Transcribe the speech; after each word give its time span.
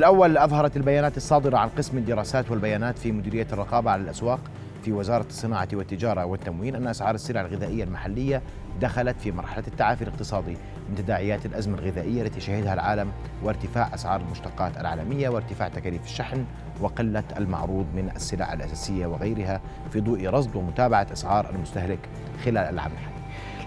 الأول 0.00 0.38
أظهرت 0.38 0.76
البيانات 0.76 1.16
الصادرة 1.16 1.56
عن 1.58 1.68
قسم 1.68 1.98
الدراسات 1.98 2.50
والبيانات 2.50 2.98
في 2.98 3.12
مديرية 3.12 3.46
الرقابة 3.52 3.90
على 3.90 4.02
الأسواق 4.02 4.40
في 4.84 4.92
وزارة 4.92 5.26
الصناعة 5.26 5.68
والتجارة 5.72 6.24
والتموين 6.24 6.74
أن 6.74 6.86
أسعار 6.86 7.14
السلع 7.14 7.40
الغذائية 7.40 7.84
المحلية 7.84 8.42
دخلت 8.80 9.20
في 9.20 9.32
مرحلة 9.32 9.64
التعافي 9.66 10.02
الاقتصادي 10.02 10.56
من 10.88 10.94
تداعيات 10.96 11.46
الأزمة 11.46 11.78
الغذائية 11.78 12.22
التي 12.22 12.40
شهدها 12.40 12.74
العالم 12.74 13.12
وارتفاع 13.42 13.94
أسعار 13.94 14.20
المشتقات 14.20 14.76
العالمية 14.76 15.28
وارتفاع 15.28 15.68
تكاليف 15.68 16.04
الشحن 16.04 16.44
وقلة 16.80 17.24
المعروض 17.36 17.86
من 17.94 18.10
السلع 18.16 18.52
الأساسية 18.52 19.06
وغيرها 19.06 19.60
في 19.92 20.00
ضوء 20.00 20.28
رصد 20.28 20.56
ومتابعة 20.56 21.06
أسعار 21.12 21.50
المستهلك 21.50 22.08
خلال 22.44 22.58
العام 22.58 22.92
الحالي. 22.92 23.18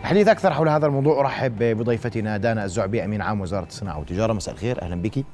الحديث 0.02 0.28
أكثر 0.28 0.54
حول 0.54 0.70
هذا 0.70 0.86
الموضوع 0.86 1.20
أرحب 1.20 1.58
بضيفتنا 1.60 2.38
دانا 2.38 2.66
الزعبي 2.66 3.06
أمين 3.06 3.22
عام 3.22 3.42
وزارة 3.42 3.68
الصناعة 3.68 4.00
والتجارة. 4.00 4.34
مساء 4.34 4.54
الخير 4.54 4.82
أهلا 4.82 5.02
بك. 5.02 5.26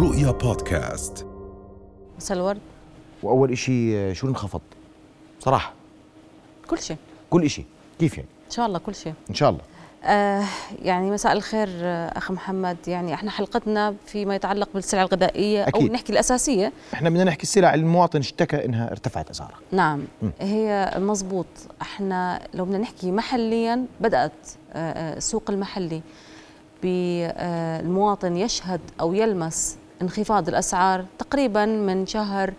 رؤيا 0.00 0.30
بودكاست. 0.30 1.26
مساء 2.18 2.36
الورد. 2.36 2.60
وأول 3.22 3.52
إشي 3.52 4.14
شو 4.14 4.28
انخفض؟ 4.28 4.60
صراحة. 5.40 5.72
كل 6.66 6.78
شيء. 6.78 6.96
كل 7.30 7.44
إشي. 7.44 7.64
كيف 7.98 8.18
يعني؟ 8.18 8.28
إن 8.46 8.50
شاء 8.50 8.66
الله 8.66 8.78
كل 8.78 8.94
شيء. 8.94 9.14
إن 9.30 9.34
شاء 9.34 9.50
الله. 9.50 9.60
آه 10.04 10.44
يعني 10.82 11.10
مساء 11.10 11.32
الخير 11.32 11.68
آه، 11.70 12.18
أخ 12.18 12.30
محمد. 12.30 12.76
يعني 12.86 13.14
إحنا 13.14 13.30
حلقتنا 13.30 13.94
فيما 14.06 14.34
يتعلق 14.34 14.68
بالسلع 14.74 15.02
الغذائية 15.02 15.68
أكيد. 15.68 15.88
أو 15.88 15.94
نحكي 15.94 16.12
الأساسية. 16.12 16.72
إحنا 16.94 17.10
بدنا 17.10 17.24
نحكي 17.24 17.42
السلع 17.42 17.74
المواطن 17.74 18.18
اشتكى 18.18 18.64
إنها 18.64 18.90
ارتفعت 18.90 19.30
أسعارها. 19.30 19.58
نعم. 19.72 20.04
م. 20.22 20.28
هي 20.40 20.94
مزبوط. 20.96 21.46
إحنا 21.82 22.40
لو 22.54 22.64
بدنا 22.64 22.78
نحكي 22.78 23.10
محليا 23.10 23.86
بدأت 24.00 24.32
آه، 24.72 24.92
آه، 24.92 25.16
السوق 25.16 25.50
المحلي 25.50 26.02
بالمواطن 26.82 28.36
يشهد 28.36 28.80
أو 29.00 29.14
يلمس 29.14 29.76
انخفاض 30.02 30.48
الأسعار 30.48 31.04
تقريبا 31.18 31.66
من 31.66 32.06
شهر 32.06 32.52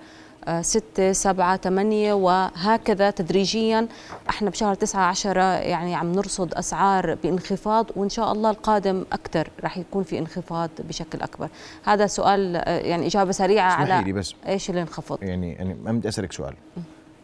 آه، 0.46 0.62
ستة 0.62 1.12
سبعة 1.12 1.58
ثمانية 1.58 2.14
وهكذا 2.14 3.12
تدريجيا. 3.12 3.88
إحنا 4.30 4.50
بشهر 4.50 4.76
تسعة 4.76 5.02
عشرة 5.02 5.44
يعني 5.44 5.96
عم 5.96 6.12
نرصد 6.12 6.54
أسعار 6.54 7.16
بانخفاض 7.16 7.86
وإن 7.96 8.10
شاء 8.10 8.32
الله 8.32 8.50
القادم 8.50 9.06
أكثر 9.12 9.50
راح 9.64 9.78
يكون 9.78 10.04
في 10.04 10.20
انخفاض 10.20 10.70
بشكل 10.80 11.22
أكبر. 11.22 11.50
هذا 11.84 12.08
سؤال 12.08 12.56
آه، 12.56 12.80
يعني 12.80 13.08
إجابة 13.08 13.32
سريعة 13.32 13.72
على 13.72 14.04
لي 14.06 14.14
بس. 14.14 14.36
إيش 14.48 14.70
اللي 14.70 14.82
انخفض؟ 14.82 15.24
يعني 15.24 15.54
يعني 15.54 15.74
ما 15.74 15.92
بدي 15.92 16.08
أسألك 16.08 16.32
سؤال. 16.32 16.54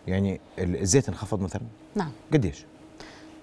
يعني 0.07 0.41
الزيت 0.59 1.09
انخفض 1.09 1.41
مثلا؟ 1.41 1.61
نعم. 1.95 2.11
قديش؟ 2.33 2.65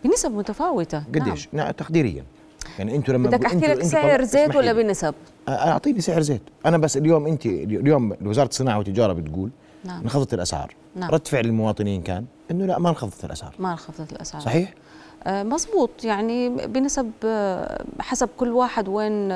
بنسب 0.05 0.35
متفاوتة. 0.35 1.05
قديش؟ 1.15 1.49
نعم. 1.53 1.71
تقديريا. 1.71 2.25
يعني 2.79 2.97
أنتم 2.97 3.13
لما 3.13 3.29
بدك 3.29 3.45
أحكي 3.45 3.61
أنتوا- 3.61 3.65
لك 3.65 3.71
أنتوا 3.71 3.89
سعر 3.89 4.23
زيت 4.23 4.57
ولا. 4.57 4.73
بنسب؟ 4.73 5.15
أعطيني 5.49 6.01
سعر 6.01 6.21
زيت. 6.21 6.43
أنا 6.67 6.79
بس 6.79 6.97
اليوم 6.97 7.27
انت 7.27 7.47
اليوم 7.47 8.17
وزارة 8.25 8.49
الصناعة 8.49 8.79
والتجارة 8.79 9.13
بتقول 9.13 9.51
نعم. 9.85 10.03
انخفضت 10.03 10.35
الأسعار. 10.35 10.75
نعم. 10.97 11.11
رد 11.11 11.27
فعل 11.27 11.45
المواطنين 11.45 12.03
كان 12.03 12.25
إنه 12.51 12.67
لا 12.67 12.79
ما 12.79 12.89
انخفضت 12.89 13.25
الأسعار. 13.25 13.55
ما 13.59 13.73
انخفضت 13.73 14.13
الأسعار. 14.13 14.43
صحيح؟ 14.43 14.75
آه 15.27 15.43
مزبوط 15.43 15.91
يعني 16.05 16.49
بنسب 16.49 17.11
آه 17.25 17.85
حسب 18.01 18.29
كل 18.37 18.49
واحد 18.53 18.89
وين 18.89 19.29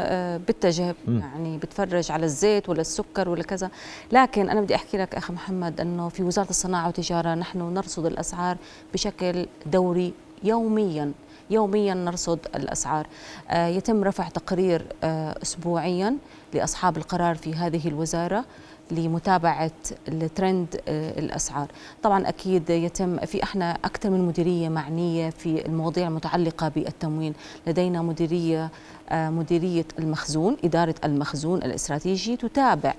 بيتجه 0.46 0.94
مم. 1.08 1.18
يعني 1.18 1.58
بتفرج 1.58 2.12
على 2.12 2.24
الزيت 2.26 2.68
ولا 2.68 2.80
السكر 2.80 3.28
ولا 3.28 3.42
كذا. 3.42 3.70
لكن 4.12 4.50
أنا 4.50 4.60
بدي 4.60 4.74
أحكي 4.74 4.98
لك 4.98 5.14
أخي 5.14 5.32
محمد 5.32 5.80
إنه 5.80 6.08
في 6.08 6.22
وزارة 6.22 6.50
الصناعة 6.50 6.86
والتجارة 6.86 7.34
نحن 7.34 7.58
نرصد 7.74 8.06
الأسعار 8.06 8.56
بشكل 8.94 9.46
دوري 9.66 10.12
يوميا. 10.44 11.12
يوميا 11.50 11.94
نرصد 11.94 12.38
الأسعار. 12.54 13.06
آه 13.50 13.66
يتم 13.66 14.04
رفع 14.04 14.28
تقرير 14.28 14.86
آه 15.04 15.34
اسبوعيا 15.42 16.16
لأصحاب 16.54 16.96
القرار 16.96 17.34
في 17.34 17.54
هذه 17.54 17.88
الوزارة 17.88 18.44
لمتابعة 18.90 19.70
الترند 20.08 20.80
آه، 20.88 21.18
الأسعار. 21.18 21.68
طبعا 22.02 22.28
أكيد 22.28 22.70
يتم 22.70 23.18
في 23.18 23.42
إحنا 23.42 23.78
أكثر 23.84 24.10
من 24.10 24.20
مديرية 24.20 24.68
معنية 24.68 25.30
في 25.30 25.66
المواضيع 25.66 26.08
المتعلقة 26.08 26.68
بالتموين. 26.68 27.32
لدينا 27.66 28.02
مديرية 28.02 28.70
آه، 29.08 29.30
مديرية 29.30 29.84
المخزون 29.98 30.56
إدارة 30.64 30.94
المخزون 31.04 31.62
الإستراتيجي 31.62 32.36
تتابع 32.36 32.94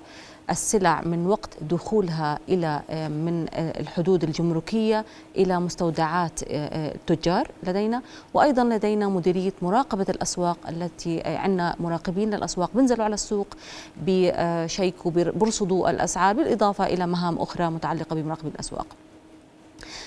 السلع 0.50 1.00
من 1.00 1.26
وقت 1.26 1.50
دخولها 1.62 2.38
إلى 2.48 2.80
آه، 2.90 3.08
من 3.08 3.46
آه، 3.52 3.80
الحدود 3.80 4.24
الجمركية 4.24 5.04
إلى 5.36 5.60
مستودعات 5.60 6.42
آه، 6.42 6.46
آه، 6.48 6.94
التجار 6.94 7.50
لدينا. 7.62 8.02
وأيضا 8.34 8.64
لدينا 8.64 9.08
مديرية 9.08 9.52
مراقبة 9.62 10.06
الأسواق 10.08 10.58
التي 10.68 11.22
عندنا 11.24 11.76
مراقبين 11.80 12.30
للأسواق 12.34 12.70
بينزلوا 12.74 13.04
على 13.04 13.14
السوق 13.14 13.46
بشيكوا 14.06 15.10
بيرصدوا 15.10 15.90
الأسعار 15.90 16.34
بالإضافة 16.36 16.86
إلى 16.86 17.06
مهام 17.06 17.38
أخرى 17.38 17.70
متعلقة 17.70 18.14
بمراقبة 18.16 18.48
الأسواق. 18.48 18.86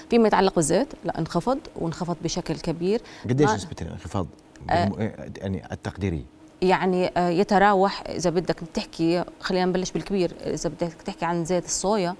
فيما 0.10 0.28
يتعلق 0.28 0.56
بالزيت 0.56 0.88
لا 1.06 1.20
انخفض 1.20 1.60
وانخفض 1.76 2.18
بشكل 2.24 2.56
كبير. 2.56 3.02
قديش 3.30 3.50
نسبة 3.50 3.76
الانخفاض؟ 3.82 4.28
يعني 4.70 5.64
التقديرية. 5.72 6.24
يعني 6.64 7.12
آه، 7.18 7.30
يتراوح. 7.30 8.04
إذا 8.10 8.30
بدك 8.30 8.60
تحكي 8.74 9.24
خلينا 9.40 9.66
نبلش 9.66 9.92
بالكبير 9.92 10.34
إذا 10.46 10.70
بدك 10.70 10.94
تحكي 11.06 11.26
عن 11.26 11.46
زيت 11.46 11.66
الصويا 11.66 12.16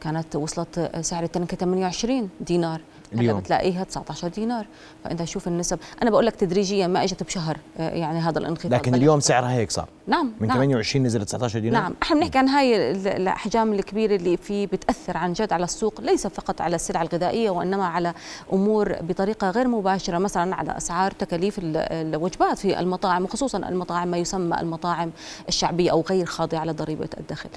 كانت 0.00 0.36
وصلت 0.36 0.78
آه، 0.78 1.00
سعر 1.00 1.22
التنكة 1.22 1.56
28 1.56 2.28
دينار. 2.40 2.80
اليوم. 3.20 3.40
بتلاقيها 3.40 3.84
19 3.84 4.28
دينار 4.28 4.66
فأنت 5.04 5.24
شوف 5.24 5.48
النسب. 5.48 5.78
أنا 6.02 6.10
بقول 6.10 6.26
لك 6.26 6.34
تدريجيا 6.36 6.86
ما 6.86 7.04
إجت 7.04 7.22
بشهر 7.22 7.56
آه، 7.78 7.90
يعني 7.90 8.18
هذا 8.18 8.38
الانخفاض. 8.38 8.74
لكن 8.74 8.94
اليوم 8.94 9.20
سعرها 9.20 9.52
هيك 9.52 9.70
صار. 9.70 9.88
نعم 10.06 10.32
من 10.40 10.48
نعم. 10.48 10.56
28 10.56 11.06
نزلت 11.06 11.28
19 11.28 11.58
دينار؟ 11.58 11.82
نعم. 11.82 11.94
إحنا 12.02 12.16
بنحكي 12.16 12.38
عن 12.38 12.48
هاي 12.48 12.90
ال- 12.90 13.08
الأحجام 13.08 13.72
الكبيرة 13.72 14.16
اللي 14.16 14.36
في 14.36 14.66
بتأثر 14.66 15.16
عن 15.16 15.32
جد 15.32 15.52
على 15.52 15.64
السوق 15.64 16.00
ليس 16.00 16.26
فقط 16.26 16.60
على 16.60 16.76
السلع 16.76 17.02
الغذائية 17.02 17.50
وإنما 17.50 17.86
على 17.86 18.14
أمور 18.52 18.96
بطريقة 19.00 19.50
غير 19.50 19.68
مباشرة 19.68 20.18
مثلا 20.18 20.54
على 20.56 20.76
أسعار 20.76 21.10
تكاليف 21.10 21.58
ال- 21.58 21.76
الوجبات 21.76 22.58
في 22.58 22.80
المطاعم 22.80 23.24
وخصوصا 23.24 23.58
المطاعم 23.58 24.08
ما 24.08 24.16
يسمى 24.16 24.60
المطاعم 24.60 25.10
الشعبية 25.48 25.90
أو 25.90 26.04
غير 26.10 26.26
خاضعة 26.26 26.64
لضريبة 26.64 27.08
الدخل. 27.20 27.48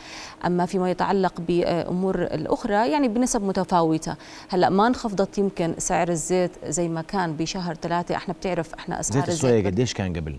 أما 0.46 0.66
فيما 0.66 0.92
يتعلق 0.92 1.34
بأمور 1.48 2.22
الأخرى 2.22 2.92
يعني 2.92 3.08
بنسب 3.08 3.44
متفاوتة. 3.44 4.16
هلأ 4.50 4.70
ما 4.70 4.88
انخفضت 4.88 5.30
يمكن 5.48 5.74
سعر 5.78 6.10
الزيت 6.10 6.52
زي 6.66 6.88
ما 6.88 7.02
كان 7.02 7.34
بشهر 7.34 7.76
ثلاثة. 7.76 8.16
إحنا 8.16 8.34
بتعرف 8.34 8.74
إحنا 8.74 9.00
أسعار 9.00 9.26
زيت 9.26 9.34
الصويا 9.34 9.62
قديش 9.62 9.94
كان 9.94 10.14
قبل؟ 10.14 10.38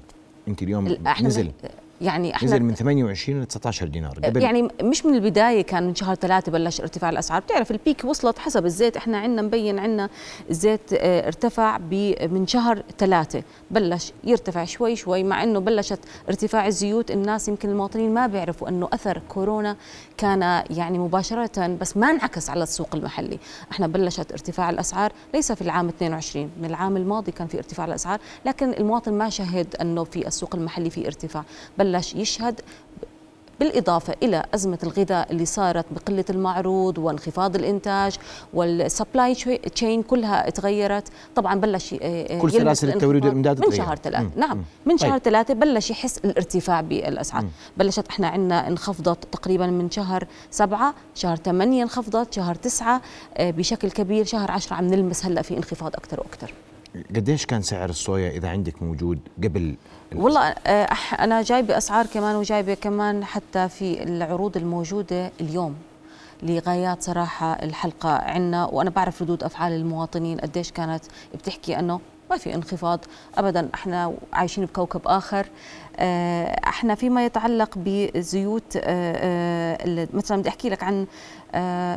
انت 0.49 0.63
اليوم 0.63 0.97
نزل. 1.23 1.53
يعني 2.01 2.35
إحنا 2.35 2.49
نزل 2.49 2.63
من 2.63 2.75
28 2.75 3.43
ل 3.43 3.47
19 3.47 3.87
دينار 3.87 4.19
قبل. 4.25 4.43
يعني 4.43 4.69
مش 4.83 5.07
من 5.07 5.15
البداية 5.15 5.63
كان 5.63 5.87
من 5.87 5.95
شهر 5.95 6.15
ثلاثة 6.15 6.53
بلش 6.53 6.81
ارتفاع 6.81 7.11
الأسعار. 7.11 7.41
بتعرف 7.43 7.71
البيك 7.71 8.05
وصلت 8.05 8.39
حسب 8.39 8.67
الزيت. 8.67 8.97
إحنا 8.97 9.19
عندنا 9.19 9.43
مبين 9.43 9.79
عندنا 9.79 10.09
الزيت 10.51 10.93
آه، 10.93 11.27
ارتفع 11.27 11.79
من 12.31 12.47
شهر 12.47 12.83
ثلاثة. 12.99 13.43
بلش 13.71 14.13
يرتفع 14.25 14.65
شوي 14.65 14.97
شوي 14.97 15.25
مع 15.25 15.43
إنه 15.43 15.59
بلشت 15.59 16.01
ارتفاع 16.29 16.67
الزيوت. 16.67 17.11
الناس 17.11 17.49
يمكن 17.49 17.69
المواطنين 17.69 18.15
ما 18.15 18.27
بيعرفوا 18.27 18.69
إنه 18.69 18.89
أثر 18.93 19.23
كورونا 19.29 19.77
كان 20.17 20.63
يعني 20.71 20.99
مباشرة 20.99 21.67
بس 21.67 21.97
ما 21.97 22.11
انعكس 22.11 22.51
على 22.51 22.63
السوق 22.63 22.95
المحلي. 22.95 23.39
إحنا 23.73 23.87
بلشت 23.87 24.33
ارتفاع 24.33 24.71
الأسعار 24.71 25.13
ليس 25.35 25.53
في 25.53 25.63
العام 25.63 25.89
22 25.89 26.51
من 26.61 26.65
العام 26.65 26.97
الماضي 26.97 27.33
كان 27.33 27.47
في 27.47 27.59
ارتفاع 27.59 27.87
الأسعار 27.87 28.19
لكن 28.47 28.73
المواطن 28.73 29.13
ما 29.13 29.31
شهد 29.31 29.77
إنه 29.81 30.05
في 30.05 30.27
السوق 30.27 30.55
المحلي 30.55 30.91
في 30.91 31.07
ارتفاع. 31.07 31.45
بلش 31.89 32.15
يشهد 32.15 32.61
بالإضافة 33.61 34.15
إلى 34.23 34.45
أزمة 34.55 34.79
الغذاء 34.83 35.33
اللي 35.33 35.45
صارت 35.47 35.85
بقلة 35.91 36.25
المعروض 36.31 36.99
وانخفاض 36.99 37.57
الإنتاج 37.57 38.17
والسبلاي 38.55 39.35
تشين 39.75 40.03
كلها 40.03 40.51
تغيرت 40.51 41.09
طبعا 41.37 41.55
بلش 41.61 41.95
آه، 42.03 42.39
كل 42.39 42.49
يلمس 42.49 42.53
سلاسل 42.55 42.89
التوريد 42.89 43.25
والإمداد 43.25 43.67
من. 43.67 43.77
شهر 43.77 43.97
ثلاثة. 43.97 44.31
نعم 44.37 44.57
مم. 44.57 44.63
من 44.87 44.97
طيب. 44.97 45.09
شهر 45.11 45.19
ثلاثة 45.19 45.55
بلش 45.55 45.91
يحس 45.91 46.19
الارتفاع 46.19 46.81
بالأسعار 46.81 47.43
مم. 47.43 47.49
بلشت 47.77 48.09
إحنا 48.09 48.29
عندنا 48.29 48.69
انخفضت 48.69 49.25
تقريبا 49.33 49.67
من 49.67 49.91
شهر 49.91 50.27
سبعة 50.51 50.95
شهر 51.15 51.37
ثمانية 51.37 51.83
انخفضت 51.83 52.33
شهر 52.33 52.55
تسعة 52.55 53.01
آه، 53.37 53.51
بشكل 53.51 53.91
كبير 53.91 54.25
شهر 54.25 54.51
عشرة 54.51 54.77
عم 54.77 54.87
نلمس 54.87 55.27
هلأ 55.27 55.43
في 55.43 55.57
انخفاض 55.57 55.97
أكثر 55.97 56.21
وأكثر 56.21 56.53
قديش 57.17 57.47
كان 57.47 57.63
سعر 57.63 57.89
الصويا 57.89 58.31
إذا 58.31 58.49
عندك 58.49 58.83
موجود 58.83 59.19
قبل 59.45 59.75
والله 60.15 60.49
آه، 60.67 60.89
أنا 61.19 61.43
جايبة 61.43 61.77
أسعار 61.79 62.07
كمان 62.07 62.37
وجايبة 62.37 62.75
كمان 62.75 63.25
حتى 63.25 63.69
في 63.69 64.03
العروض 64.03 64.57
الموجودة 64.57 65.33
اليوم 65.41 65.77
لغايات 66.43 67.03
صراحة 67.03 67.53
الحلقة 67.53 68.09
عنا. 68.11 68.65
وأنا 68.65 68.91
بعرف 68.91 69.23
ردود 69.23 69.45
أفعال 69.45 69.73
المواطنين 69.73 70.39
قديش 70.39 70.73
كانت 70.73 71.05
بتحكي 71.35 71.79
إنه 71.79 72.01
ما 72.31 72.37
في 72.37 72.55
انخفاض. 72.55 73.05
ابدا 73.39 73.69
إحنا 73.75 74.15
عايشين 74.33 74.65
بكوكب 74.65 75.01
آخر. 75.07 75.47
آه، 75.97 76.61
إحنا 76.67 76.95
فيما 76.95 77.25
يتعلق 77.25 77.71
بزيوت 77.77 78.77
آه، 78.77 80.09
مثلا 80.15 80.41
بدي 80.41 80.49
أحكي 80.49 80.69
لك 80.69 80.83
عن 80.83 81.07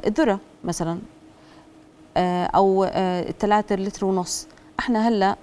الذرة 0.07 0.39
مثلا 0.63 0.99
أو 2.55 2.85
3 3.39 3.75
لتر 3.75 4.05
ونص. 4.05 4.47
إحنا 4.79 5.07
هلأ 5.07 5.35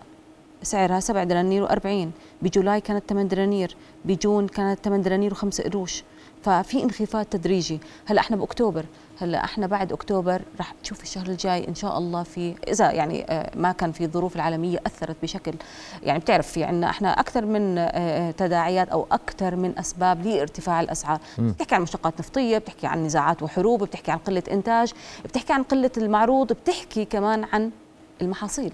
سعرها 0.62 1.00
7 1.00 1.24
دنانير 1.24 1.68
و40 1.68 2.08
بجولاي 2.42 2.80
كانت 2.80 3.04
8 3.08 3.28
دنانير 3.28 3.76
بجون 4.04 4.48
كانت 4.48 4.84
8 4.84 5.02
دنانير 5.04 5.34
و5 5.34 5.62
قروش. 5.62 6.04
ففي 6.42 6.82
انخفاض 6.82 7.24
تدريجي. 7.24 7.80
هلأ 8.06 8.20
إحنا 8.20 8.36
بأكتوبر. 8.36 8.84
هلأ 9.20 9.44
إحنا 9.44 9.66
بعد 9.66 9.92
أكتوبر 9.92 10.42
رح 10.60 10.74
تشوف 10.82 11.02
الشهر 11.02 11.26
الجاي 11.26 11.68
إن 11.68 11.74
شاء 11.74 11.98
الله 11.98 12.22
في 12.22 12.54
إذا 12.68 12.92
يعني 12.92 13.24
آه، 13.30 13.50
ما 13.56 13.72
كان 13.72 13.92
في 13.92 14.04
الظروف 14.04 14.36
العالمية 14.36 14.80
أثرت 14.86 15.16
بشكل 15.22 15.52
يعني 16.02 16.18
بتعرف 16.18 16.46
في 16.46 16.64
عندنا 16.64 16.90
إحنا 16.90 17.20
أكثر 17.20 17.46
من 17.46 17.78
آه، 17.78 17.82
آه، 17.82 18.30
تداعيات 18.30 18.88
أو 18.88 19.06
أكثر 19.12 19.56
من 19.56 19.78
أسباب 19.78 20.26
لارتفاع 20.26 20.80
الأسعار. 20.80 21.20
بتحكي 21.38 21.74
عن 21.74 21.82
مشتقات 21.82 22.20
نفطية 22.20 22.58
بتحكي 22.58 22.86
عن 22.86 23.04
نزاعات 23.04 23.42
وحروب 23.42 23.82
بتحكي 23.84 24.10
عن 24.10 24.18
قلة 24.18 24.42
إنتاج 24.50 24.92
بتحكي 25.24 25.52
عن 25.52 25.62
قلة 25.62 25.90
المعروض 25.96 26.52
بتحكي 26.52 27.04
كمان 27.04 27.44
عن 27.44 27.70
المحاصيل. 28.22 28.72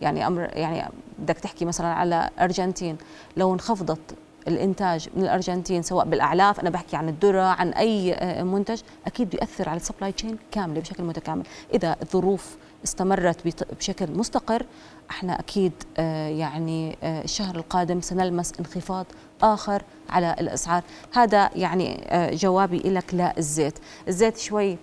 يعني 0.00 0.26
أمر 0.26 0.50
يعني 0.52 0.90
بدك 1.18 1.38
تحكي 1.38 1.64
مثلا 1.64 1.86
على 1.86 2.30
أرجنتين 2.40 2.96
لو 3.36 3.54
انخفضت 3.54 4.14
الإنتاج 4.48 5.08
من 5.16 5.22
الأرجنتين 5.22 5.82
سواء 5.82 6.04
بالأعلاف 6.04 6.60
أنا 6.60 6.70
بحكي 6.70 6.96
عن 6.96 7.08
الذرة 7.08 7.42
عن 7.42 7.68
أي 7.68 8.14
آه، 8.14 8.42
منتج 8.42 8.80
أكيد 9.06 9.30
بياثر 9.30 9.68
على 9.68 9.76
ال 9.76 9.81
supply 9.81 10.12
chain 10.12 10.38
كاملة 10.50 10.80
بشكل 10.80 11.02
متكامل. 11.02 11.42
إذا 11.74 11.96
الظروف 12.02 12.56
استمرت 12.84 13.64
بشكل 13.78 14.10
مستقر 14.10 14.66
إحنا 15.10 15.40
أكيد 15.40 15.72
آه، 15.98 16.28
يعني 16.28 16.98
آه، 17.02 17.24
الشهر 17.24 17.56
القادم 17.56 18.00
سنلمس 18.00 18.52
انخفاض 18.60 19.06
آخر 19.42 19.82
على 20.10 20.36
الأسعار. 20.40 20.82
هذا 21.12 21.50
يعني 21.54 22.06
جوابي 22.32 22.78
لك 22.78 23.14
لا 23.14 23.38
الزيت. 23.38 23.78
الزيت 24.08 24.38
شوي 24.38 24.78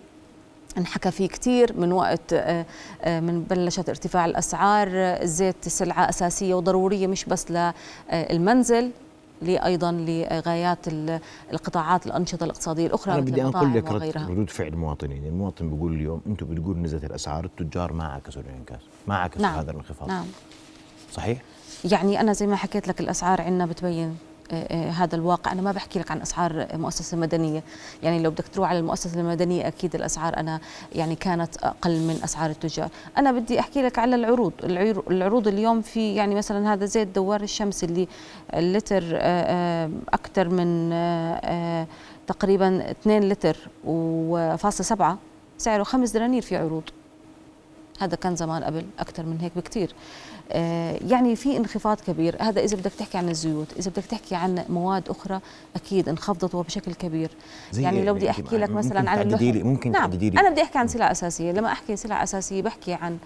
انحكى 0.77 1.11
فيه 1.11 1.27
كثير 1.27 1.77
من 1.77 1.91
وقت 1.91 2.33
من 3.07 3.45
بلشت 3.49 3.89
ارتفاع 3.89 4.25
الأسعار 4.25 4.87
الزيت 4.93 5.67
سلعة 5.67 6.09
أساسية 6.09 6.53
وضرورية 6.53 7.07
مش 7.07 7.25
بس 7.25 7.51
للمنزل 7.51 8.91
أيضا 9.47 9.91
لغايات 9.91 10.87
القطاعات 11.53 12.05
الأنشطة 12.05 12.43
الاقتصادية 12.43 12.87
الأخرى 12.87 13.13
أنا 13.13 13.21
بدي 13.21 13.41
انقل 13.41 13.77
لك 13.77 13.91
ردود 14.17 14.49
فعل 14.49 14.67
المواطنين، 14.67 15.25
المواطن 15.25 15.69
بيقول 15.69 15.93
اليوم 15.93 16.21
أنتم 16.27 16.45
بتقولوا 16.45 16.83
نزلت 16.83 17.03
الأسعار 17.03 17.45
التجار 17.45 17.93
ما 17.93 18.03
عكسوا 18.03 18.41
الانعكاس، 18.41 18.81
ما 19.07 19.15
عكسوا 19.15 19.41
نعم. 19.41 19.59
هذا 19.59 19.71
الانخفاض 19.71 20.07
نعم 20.07 20.25
صحيح؟ 21.11 21.41
يعني 21.85 22.19
أنا 22.21 22.33
زي 22.33 22.47
ما 22.47 22.55
حكيت 22.55 22.87
لك 22.87 22.99
الأسعار 22.99 23.41
عندنا 23.41 23.65
بتبين 23.65 24.07
آه، 24.07 24.11
آه، 24.11 24.32
هذا 24.89 25.15
الواقع. 25.15 25.51
أنا 25.51 25.61
ما 25.61 25.71
بحكي 25.71 25.99
لك 25.99 26.11
عن 26.11 26.21
أسعار 26.21 26.67
مؤسسة 26.73 27.17
مدنية. 27.17 27.63
يعني 28.03 28.23
لو 28.23 28.31
بدك 28.31 28.47
تروح 28.47 28.69
على 28.69 28.79
المؤسسة 28.79 29.19
المدنية 29.19 29.67
أكيد 29.67 29.95
الأسعار 29.95 30.37
أنا 30.37 30.59
يعني 30.95 31.15
كانت 31.15 31.57
أقل 31.57 31.99
من 31.99 32.19
أسعار 32.23 32.49
التجار. 32.49 32.89
أنا 33.17 33.31
بدي 33.31 33.59
أحكي 33.59 33.81
لك 33.81 33.99
على 33.99 34.15
العروض. 34.15 34.53
العروض 35.11 35.47
اليوم 35.47 35.81
في 35.81 36.15
يعني 36.15 36.35
مثلا 36.35 36.73
هذا 36.73 36.85
زيت 36.85 37.07
دوار 37.07 37.41
الشمس 37.41 37.83
اللي 37.83 38.07
اللتر 38.53 39.03
آه، 39.13 39.89
أكثر 40.13 40.49
من 40.49 40.89
تقريبا 42.27 42.91
2 42.91 43.29
لتر 43.29 43.57
وفاصلة 43.85 44.85
سبعة. 44.85 45.17
سعره 45.57 45.83
خمس 45.83 46.11
دنانير 46.11 46.41
في 46.41 46.57
عروض. 46.57 46.83
هذا 47.99 48.15
كان 48.15 48.35
زمان 48.35 48.63
قبل 48.63 48.85
أكثر 48.99 49.25
من 49.25 49.37
هيك 49.41 49.51
بكثير 49.55 49.93
آه، 50.51 50.99
يعني 51.07 51.35
في 51.35 51.57
انخفاض 51.57 51.99
كبير. 52.07 52.35
هذا 52.39 52.63
إذا 52.63 52.77
بدك 52.77 52.91
تحكي 52.91 53.17
عن 53.17 53.29
الزيوت 53.29 53.67
إذا 53.79 53.91
بدك 53.91 54.05
تحكي 54.05 54.35
عن 54.35 54.65
مواد 54.69 55.09
أخرى 55.09 55.39
أكيد 55.75 56.09
انخفضت 56.09 56.55
وبشكل 56.55 56.93
كبير. 56.93 57.31
يعني 57.73 58.05
لو 58.05 58.13
بدي 58.13 58.29
أحكي 58.29 58.57
لك 58.57 58.69
مثلا 58.69 59.09
عن 59.09 59.21
اللحوم. 59.21 59.67
ممكن 59.67 59.91
نعم 59.91 60.11
أنا 60.11 60.49
بدي 60.49 60.61
أحكي 60.61 60.77
عن 60.77 60.87
سلع 60.87 61.11
أساسية. 61.11 61.51
لما 61.51 61.71
أحكي 61.71 61.95
سلع 61.95 62.23
أساسية 62.23 62.61
بحكي 62.61 62.93
عن 62.93 63.17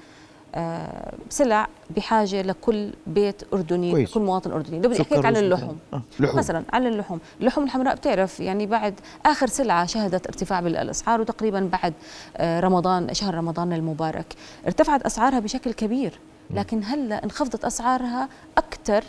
سلع 1.30 1.68
بحاجة 1.96 2.42
لكل 2.42 2.94
بيت 3.08 3.44
أردني 3.54 3.92
كويس. 3.92 4.12
كل 4.12 4.20
مواطن 4.20 4.52
أردني. 4.52 4.80
لو 4.80 4.90
بدي 4.90 5.02
أحكي 5.02 5.16
لك 5.16 5.26
عن 5.26 5.38
اللحوم. 5.38 5.78
آه. 5.94 6.02
لحوم. 6.20 6.38
مثلا 6.38 6.64
عن 6.74 6.88
اللحوم. 6.88 7.20
اللحوم 7.40 7.64
الحمراء 7.64 7.96
بتعرف 7.96 8.40
يعني 8.40 8.66
بعد 8.66 8.94
آخر 9.26 9.48
سلعة 9.48 9.86
شهدت 9.86 10.28
ارتفاع 10.28 10.60
بالأسعار 10.60 11.22
وتقريبا 11.22 11.70
بعد 11.82 11.94
آه، 12.38 12.60
رمضان 12.60 13.14
شهر 13.14 13.36
رمضان 13.36 13.74
المبارك. 13.74 14.36
ارتفعت 14.66 15.02
أسعارها 15.02 15.40
بشكل 15.40 15.74
كبير. 15.74 16.20
لكن 16.50 16.84
هلأ 16.84 17.24
انخفضت 17.24 17.66
أسعارها 17.66 18.30
أكثر 18.58 19.04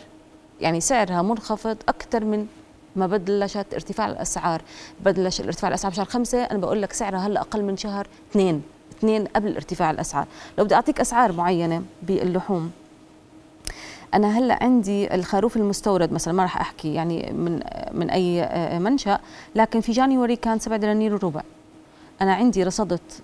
يعني 0.61 0.81
سعرها 0.81 1.21
منخفض 1.21 1.77
أكثر 1.89 2.25
من 2.25 2.45
ما 2.95 3.07
بلشت 3.07 3.73
ارتفاع 3.73 4.07
الأسعار. 4.07 4.61
بلش 5.05 5.41
الارتفاع 5.41 5.69
الأسعار 5.69 5.91
بشهر 5.91 6.05
خمسة 6.05 6.43
أنا 6.43 6.59
بقول 6.59 6.81
لك 6.81 6.93
سعرها 6.93 7.27
هلأ 7.27 7.41
أقل 7.41 7.63
من 7.63 7.77
شهر 7.77 8.07
اثنين. 8.31 8.61
اثنين 8.99 9.25
قبل 9.25 9.55
ارتفاع 9.55 9.91
الأسعار. 9.91 10.27
لو 10.57 10.63
بدي 10.63 10.75
أعطيك 10.75 10.99
أسعار 10.99 11.31
معينة 11.31 11.83
باللحوم 12.01 12.71
أنا 14.13 14.37
هلأ 14.37 14.63
عندي 14.63 15.15
الخروف 15.15 15.57
المستورد 15.57 16.11
مثلا 16.11 16.33
ما 16.33 16.43
راح 16.43 16.61
أحكي 16.61 16.93
يعني 16.93 17.33
من 17.33 17.59
من 17.91 18.09
أي 18.09 18.49
منشأ 18.79 19.19
لكن 19.55 19.81
في 19.81 19.91
جانيوري 19.91 20.35
كان 20.35 20.59
7 20.59 20.79
دنانير 20.79 21.13
وربع. 21.13 21.41
أنا 22.21 22.33
عندي 22.33 22.63
رصدت 22.63 23.23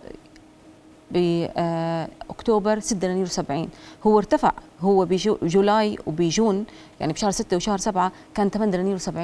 باكتوبر 1.11 2.79
6 2.79 2.95
دنانير 2.95 3.27
و70 3.27 3.67
هو 4.07 4.17
ارتفع 4.17 4.51
هو 4.81 5.05
بجولاي 5.05 5.97
وبجون 6.05 6.65
يعني 6.99 7.13
بشهر 7.13 7.31
6 7.31 7.57
وشهر 7.57 7.77
7 7.77 8.11
كان 8.35 8.49
8 8.49 8.71
دنانير 8.71 8.99
و70 8.99 9.19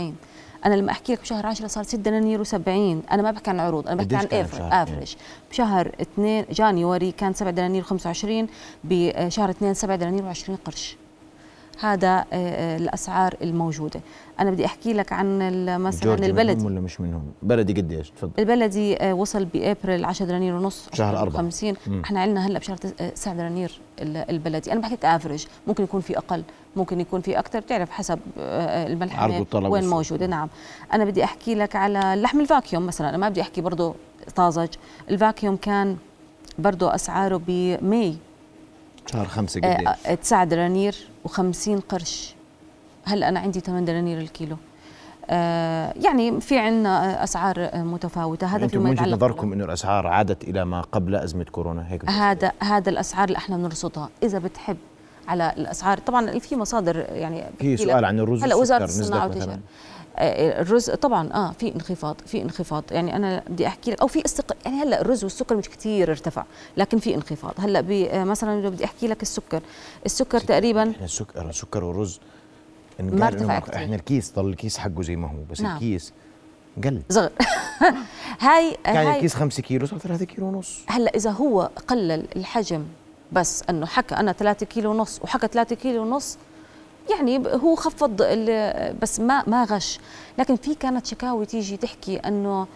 أنا 0.65 0.73
لما 0.73 0.91
أحكي 0.91 1.13
لك 1.13 1.21
بشهر 1.21 1.45
10 1.45 1.67
صار 1.67 1.83
6 1.83 1.97
دنانير 1.97 2.45
و70 2.45 2.67
أنا 3.11 3.21
ما 3.21 3.31
بحكي 3.31 3.49
عن 3.49 3.59
عروض 3.59 3.87
أنا 3.87 4.03
بحكي 4.03 4.15
عن 4.15 4.45
افرج 4.71 5.15
بشهر 5.51 5.91
2 6.01 6.45
جانيوري 6.51 7.11
كان 7.11 7.33
7 7.33 7.51
دنانير 7.51 7.83
25 7.83 8.47
بشهر 8.83 9.49
2 9.49 9.73
7 9.73 9.95
دنانير 9.95 10.33
و20 10.33 10.51
قرش. 10.65 10.97
هذا 11.81 12.07
آه، 12.07 12.25
آه، 12.33 12.77
الأسعار 12.77 13.35
الموجودة. 13.41 14.01
أنا 14.39 14.51
بدي 14.51 14.65
أحكي 14.65 14.93
لك 14.93 15.13
عن 15.13 15.39
مثلا 15.81 16.13
البلدي 16.25 16.55
منهم 16.55 16.65
ولا 16.65 16.81
مش 16.81 17.01
منهم؟ 17.01 17.23
بلدي 17.41 17.73
قديش؟ 17.73 18.09
تفضل. 18.09 18.31
البلدي 18.39 18.97
آه، 18.97 19.13
وصل 19.13 19.45
بأبريل 19.45 20.05
10 20.05 20.25
دنانير 20.25 20.55
ونص 20.55 20.89
شهر 20.93 21.17
4 21.17 21.37
50 21.37 21.75
إحنا 22.03 22.21
عندنا 22.21 22.47
هلأ 22.47 22.59
بشهر 22.59 22.77
9 22.77 23.33
دنانير 23.33 23.79
البلدي. 24.01 24.71
أنا 24.71 24.79
بحكي 24.79 25.07
average 25.07 25.47
ممكن 25.67 25.83
يكون 25.83 26.01
في 26.01 26.17
أقل 26.17 26.43
ممكن 26.75 26.99
يكون 26.99 27.21
في 27.21 27.39
أكثر 27.39 27.59
بتعرف 27.59 27.89
حسب 27.89 28.19
الملحمه 28.37 29.45
وين 29.53 29.89
موجودة. 29.89 30.25
نعم. 30.25 30.49
أنا 30.93 31.05
بدي 31.05 31.23
أحكي 31.23 31.55
لك 31.55 31.75
على 31.75 32.13
اللحم 32.13 32.39
ال 32.39 32.46
vacuum 32.46 32.85
مثلا. 32.85 33.09
أنا 33.09 33.17
ما 33.17 33.29
بدي 33.29 33.41
أحكي 33.41 33.61
برضه 33.61 33.95
طازج. 34.35 34.69
ال 35.09 35.16
vacuum 35.16 35.55
كان 35.55 35.97
برضه 36.59 36.95
أسعاره 36.95 37.41
ب 37.47 37.64
May 37.64 38.15
شهر 39.13 39.25
خمسة 39.25 39.61
قديش؟ 39.61 40.17
9 40.21 40.43
دنانير 40.43 40.95
و50 41.27 41.69
قرش. 41.89 42.35
هلا 43.05 43.29
أنا 43.29 43.39
عندي 43.39 43.59
8 43.59 43.85
دنانير 43.85 44.17
الكيلو. 44.17 44.57
آه 45.29 45.93
يعني 46.03 46.41
في 46.41 46.57
عندنا 46.57 47.23
أسعار 47.23 47.69
متفاوتة. 47.73 48.47
هذا 48.47 48.67
في 48.67 48.77
وجهة 48.77 49.05
نظركم 49.05 49.53
إنه 49.53 49.65
الأسعار 49.65 50.07
عادت 50.07 50.43
إلى 50.43 50.65
ما 50.65 50.81
قبل 50.81 51.15
أزمة 51.15 51.43
كورونا 51.43 51.91
هيك 51.91 52.09
هذا 52.09 52.51
هذا 52.59 52.89
الأسعار 52.89 53.27
اللي 53.27 53.37
إحنا 53.37 53.57
بنرصدها. 53.57 54.09
إذا 54.23 54.39
بتحب 54.39 54.77
على 55.27 55.53
الأسعار 55.57 55.97
طبعا 55.97 56.39
في 56.39 56.55
مصادر 56.55 56.97
يعني 56.97 57.43
في 57.59 57.77
سؤال 57.77 58.05
عن 58.05 58.19
الرز 58.19 58.43
هلا 58.43 58.55
وزارة 58.55 58.83
الصناعة 58.83 59.27
والتجاره 59.27 59.51
آه، 59.51 59.59
الرز 60.17 60.89
طبعا 60.89 61.33
آه 61.33 61.51
في 61.51 61.75
انخفاض 61.75 62.15
في 62.25 62.41
انخفاض. 62.41 62.83
يعني 62.91 63.15
أنا 63.15 63.43
بدي 63.49 63.67
أحكي 63.67 63.91
لك 63.91 64.01
أو 64.01 64.07
في 64.07 64.25
استق 64.25 64.55
يعني 64.65 64.77
هلأ 64.81 65.01
الرز 65.01 65.23
والسكر 65.23 65.55
مش 65.55 65.69
كثير 65.69 66.11
ارتفع 66.11 66.43
لكن 66.77 66.97
في 66.97 67.15
انخفاض. 67.15 67.53
هلأ 67.57 68.23
مثلا 68.23 68.69
بدي 68.69 68.85
أحكي 68.85 69.07
لك 69.07 69.21
السكر 69.21 69.61
السكر 70.05 70.39
تقريبا 70.39 70.93
السكر 71.03 71.49
السكر 71.49 71.83
والرز 71.83 72.19
ما 72.99 73.27
ارتفع 73.27 73.57
إحنا 73.57 73.95
الكيس 73.95 74.33
ضل 74.35 74.49
الكيس 74.49 74.77
حقه 74.77 75.01
زي 75.01 75.15
ما 75.15 75.27
هو 75.27 75.43
بس 75.51 75.61
نعم. 75.61 75.75
الكيس 75.75 76.13
قل. 76.83 77.01
صغر 77.09 77.31
هاي 78.39 78.77
كان 78.83 78.95
هاي 78.95 79.15
الكيس 79.15 79.35
5 79.35 79.63
كيلو 79.63 79.85
صار 79.85 79.99
3 79.99 80.25
كيلو 80.25 80.47
ونص. 80.47 80.79
هلأ 80.87 81.15
إذا 81.15 81.31
هو 81.31 81.69
قلل 81.87 82.25
الحجم 82.35 82.85
بس 83.31 83.63
إنه 83.69 83.85
حكى 83.85 84.15
أنا 84.15 84.31
3 84.31 84.65
كيلو 84.65 84.91
ونص 84.91 85.19
وحكى 85.23 85.47
3 85.47 85.75
كيلو 85.75 86.01
ونص 86.01 86.37
يعني 87.09 87.43
هو 87.47 87.75
خفض 87.75 88.21
بس 89.01 89.19
ما 89.19 89.43
ما 89.47 89.63
غش. 89.63 89.99
لكن 90.37 90.55
في 90.55 90.75
كانت 90.75 91.05
شكاوي 91.05 91.45
تيجي 91.45 91.77
تحكي 91.77 92.17
إنه 92.17 92.67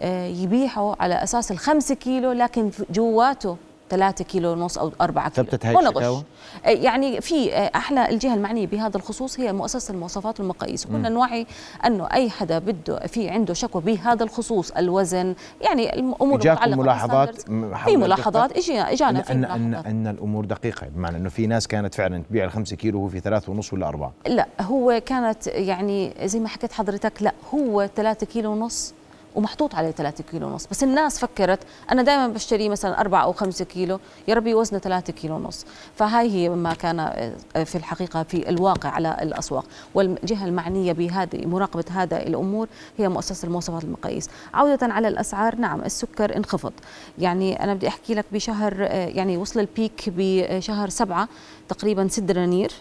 آه، 0.00 0.26
يبيعوا 0.26 0.94
على 1.00 1.14
أساس 1.22 1.50
الخمسة 1.52 1.94
كيلو 1.94 2.32
لكن 2.32 2.70
جواته 2.90 3.56
3 3.92 4.24
كيلو 4.24 4.52
ونص 4.52 4.78
أو 4.78 4.92
4 5.00 5.28
كيلو. 5.28 5.46
ثبتت 5.46 5.66
هاي 5.66 5.78
الشكاوى؟ 5.88 6.22
آه، 6.64 6.68
يعني 6.68 7.20
في 7.20 7.54
آه، 7.54 7.70
أحلى 7.76 8.08
الجهة 8.10 8.34
المعنيه 8.34 8.66
بهذا 8.66 8.96
الخصوص 8.96 9.40
هي 9.40 9.52
مؤسسة 9.52 9.94
المواصفات 9.94 10.40
والمقاييس 10.40 10.86
كنا 10.86 11.08
نوعي 11.08 11.46
أنه 11.86 12.08
أي 12.12 12.30
حدا 12.30 12.58
بده 12.58 12.98
في 13.06 13.28
عنده 13.28 13.54
شكوى 13.54 13.82
بهذا 13.82 14.24
الخصوص 14.24 14.70
الوزن 14.70 15.34
يعني 15.60 15.94
الأمور 15.94 16.40
المتعلقه 16.40 16.76
ملاحظات 16.76 17.40
في 17.84 17.96
ملاحظات 17.96 18.56
اجينا 18.56 18.92
إجانا 18.92 19.22
في 19.22 19.34
ملاحظات 19.34 19.56
ان 19.56 19.74
إن 19.74 20.06
الأمور 20.06 20.44
دقيقة 20.44 20.86
بمعنى 20.88 21.16
إنه 21.16 21.28
في 21.28 21.46
ناس 21.46 21.66
كانت 21.68 21.94
فعلا 21.94 22.22
تبيع 22.30 22.44
الخمسة 22.44 22.76
كيلو 22.76 22.98
وهو 22.98 23.08
في 23.08 23.20
ثلاثة 23.20 23.52
ونص 23.52 23.72
ولا 23.72 23.88
أربعة؟ 23.88 24.12
لا 24.26 24.46
هو 24.60 25.02
كانت 25.06 25.46
يعني 25.46 26.14
زي 26.24 26.40
ما 26.40 26.48
حكيت 26.48 26.72
حضرتك 26.72 27.22
لا 27.22 27.32
هو 27.54 27.88
ثلاثة 27.96 28.26
كيلو 28.26 28.52
ونص 28.52 28.94
ومحطوط 29.34 29.74
عليه 29.74 29.90
3 29.90 30.24
كيلو 30.24 30.46
ونص. 30.46 30.66
بس 30.70 30.82
الناس 30.82 31.18
فكرت 31.18 31.58
أنا 31.90 32.02
دائما 32.02 32.28
بشتري 32.28 32.68
مثلا 32.68 33.00
4 33.00 33.22
أو 33.22 33.32
5 33.32 33.64
كيلو 33.64 34.00
يا 34.28 34.34
ربي 34.34 34.54
وزنه 34.54 34.78
3 34.78 35.12
كيلو 35.12 35.34
ونص. 35.34 35.66
فهاي 35.96 36.30
هي 36.30 36.48
ما 36.48 36.74
كان 36.74 37.00
آه، 37.00 37.64
في 37.64 37.74
الحقيقة 37.74 38.22
في 38.22 38.48
الواقع 38.48 38.88
على 38.88 39.16
الأسواق. 39.22 39.64
والجهة 39.94 40.44
المعنية 40.44 40.92
بهذه 40.92 41.46
مراقبة 41.46 41.84
هذا 41.90 42.22
الأمور 42.22 42.68
هي 42.98 43.08
مؤسسة 43.08 43.46
المواصفات 43.46 43.84
المقاييس. 43.84 44.28
عودة 44.54 44.86
على 44.92 45.08
الأسعار 45.08 45.56
نعم 45.56 45.82
السكر 45.82 46.36
انخفض. 46.36 46.72
يعني 47.18 47.64
أنا 47.64 47.74
بدي 47.74 47.88
أحكي 47.88 48.14
لك 48.14 48.24
بشهر 48.32 48.74
آه، 48.80 49.06
يعني 49.06 49.36
وصل 49.36 49.60
البيك 49.60 50.04
بشهر 50.06 50.88
سبعة 50.88 51.28
تقريبا 51.68 52.08
6 52.08 52.22
دنانير 52.22 52.72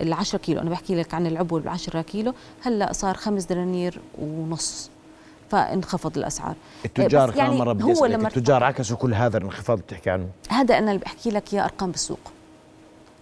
ال 0.00 0.12
10 0.12 0.38
كيلو. 0.38 0.60
أنا 0.60 0.70
بحكي 0.70 0.94
لك 0.94 1.14
عن 1.14 1.26
العبوه 1.26 1.60
ال 1.60 1.68
10 1.68 2.02
كيلو. 2.02 2.34
هلأ 2.62 2.92
صار 2.92 3.16
5 3.16 3.46
دنانير 3.48 4.00
ونص. 4.18 4.90
فانخفض 5.50 6.18
الأسعار. 6.18 6.54
التجار 6.84 7.30
بس 7.30 7.36
يعني 7.36 7.56
مره 7.56 7.72
بدي 7.72 7.84
هو 7.84 8.06
لما 8.06 8.28
التجار 8.28 8.64
عكسوا 8.64 8.96
كل 8.96 9.14
هذا 9.14 9.38
الانخفاض 9.38 9.76
اللي 9.76 9.86
بتحكي 9.86 10.10
عنه. 10.10 10.26
هذا 10.48 10.78
أنا 10.78 10.90
اللي 10.90 11.02
بحكي 11.02 11.30
لك 11.30 11.54
اياه 11.54 11.64
أرقام 11.64 11.90
بالسوق 11.90 12.18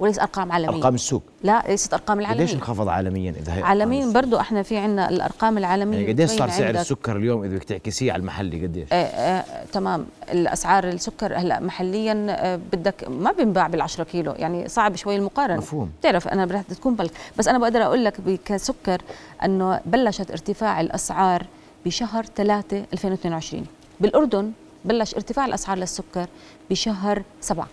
وليس 0.01 0.19
أرقام 0.19 0.53
عالمية. 0.53 0.77
أرقام 0.77 0.95
السوق؟ 0.95 1.23
لا 1.43 1.63
ليست 1.69 1.95
أرقام 1.95 2.21
العالمية. 2.21 2.45
قديش 2.45 2.55
انخفض 2.55 2.89
عالميا 2.89 3.31
إذا 3.31 3.55
هي 3.55 3.63
عالميا؟ 3.63 4.13
برضو 4.13 4.41
إحنا 4.41 4.63
في 4.63 4.77
عندنا 4.77 5.09
الأرقام 5.09 5.59
العالمية 5.59 5.99
يعني 5.99 6.13
قديش 6.13 6.31
صار 6.31 6.51
سعر 6.51 6.71
السكر 6.71 7.17
اليوم 7.17 7.45
إذا 7.45 7.55
بدك 7.55 7.65
تعكسيه 7.65 8.13
على 8.13 8.21
المحلي 8.21 8.67
قديش؟ 8.67 8.89
آه 8.93 8.97
آه 8.97 9.65
تمام. 9.73 10.07
الأسعار 10.33 10.89
السكر 10.89 11.37
هلأ 11.37 11.61
محليا 11.61 12.27
آه 12.29 12.61
بدك 12.73 13.09
ما 13.09 13.33
بينباع 13.33 13.71
بال10 13.71 14.03
كيلو 14.03 14.33
يعني 14.33 14.69
صعب 14.69 14.97
شوي 14.97 15.17
المقارنة. 15.17 15.59
مفهوم. 15.59 15.91
بتعرف 16.01 16.29
أنا 16.29 16.47
بدها 16.47 16.65
تكون 16.71 16.95
بلك. 16.95 17.13
بس 17.39 17.49
أنا 17.49 17.59
بقدر 17.59 17.83
أقول 17.83 18.05
لك 18.05 18.41
كسكر 18.45 19.03
إنه 19.45 19.81
بلشت 19.87 20.31
ارتفاع 20.31 20.81
الأسعار 20.81 21.47
بشهر 21.87 22.25
3 22.37 22.85
2022 22.93 23.67
بالأردن 24.01 24.53
بلش 24.85 25.15
ارتفاع 25.15 25.47
الأسعار 25.47 25.79
للسكر 25.79 26.27
بشهر 26.71 27.23
7 27.41 27.69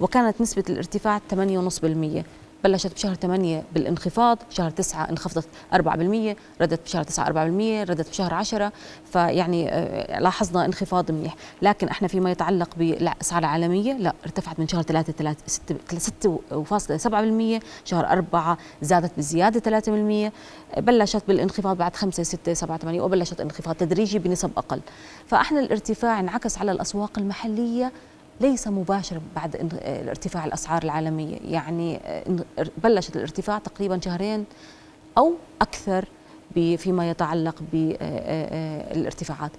وكانت 0.00 0.40
نسبة 0.40 0.64
الارتفاع 0.68 1.20
8.5% 1.34 1.34
بلشت 2.64 2.94
بشهر 2.94 3.14
8 3.14 3.62
بالانخفاض 3.74 4.38
شهر 4.50 4.70
9 4.70 5.10
انخفضت 5.10 5.48
4% 5.74 5.78
ردت 6.60 6.80
بشهر 6.84 7.02
9 7.04 7.26
4% 7.84 7.90
ردت 7.90 8.10
بشهر 8.10 8.34
10 8.34 8.72
فيعني 9.12 9.68
آه، 9.72 10.20
لاحظنا 10.20 10.64
انخفاض 10.64 11.10
منيح. 11.10 11.36
لكن 11.62 11.88
إحنا 11.88 12.08
فيما 12.08 12.30
يتعلق 12.30 12.68
بالاسعار 12.76 13.42
العالميه 13.42 13.92
لا 13.92 14.12
ارتفعت 14.24 14.58
من 14.60 14.68
شهر 14.68 14.82
3 14.82 15.12
6.7% 15.20 17.62
شهر 17.84 18.06
4 18.06 18.58
زادت 18.82 19.10
بزيادة 19.16 19.60
3% 19.60 20.32
بلشت 20.80 21.22
بالانخفاض 21.28 21.76
بعد 21.76 21.96
5 21.96 22.22
6 22.22 22.54
7 22.54 22.78
8 22.78 23.00
وبلشت 23.00 23.40
انخفاض 23.40 23.74
تدريجي 23.74 24.18
بنسب 24.18 24.50
أقل. 24.56 24.80
فإحنا 25.26 25.60
الارتفاع 25.60 26.20
انعكس 26.20 26.58
على 26.58 26.72
الأسواق 26.72 27.18
المحلية 27.18 27.92
ليس 28.40 28.68
مباشر 28.68 29.20
بعد 29.36 29.56
إن- 29.56 29.74
ارتفاع 30.08 30.44
الأسعار 30.44 30.82
العالمية. 30.82 31.36
يعني 31.44 32.00
إن- 32.26 32.68
بلشت 32.84 33.16
الارتفاع 33.16 33.58
تقريبا 33.58 34.00
شهرين 34.04 34.44
أو 35.18 35.32
أكثر 35.62 36.04
ب- 36.56 36.76
فيما 36.76 37.10
يتعلق 37.10 37.54
بالارتفاعات 37.72 39.50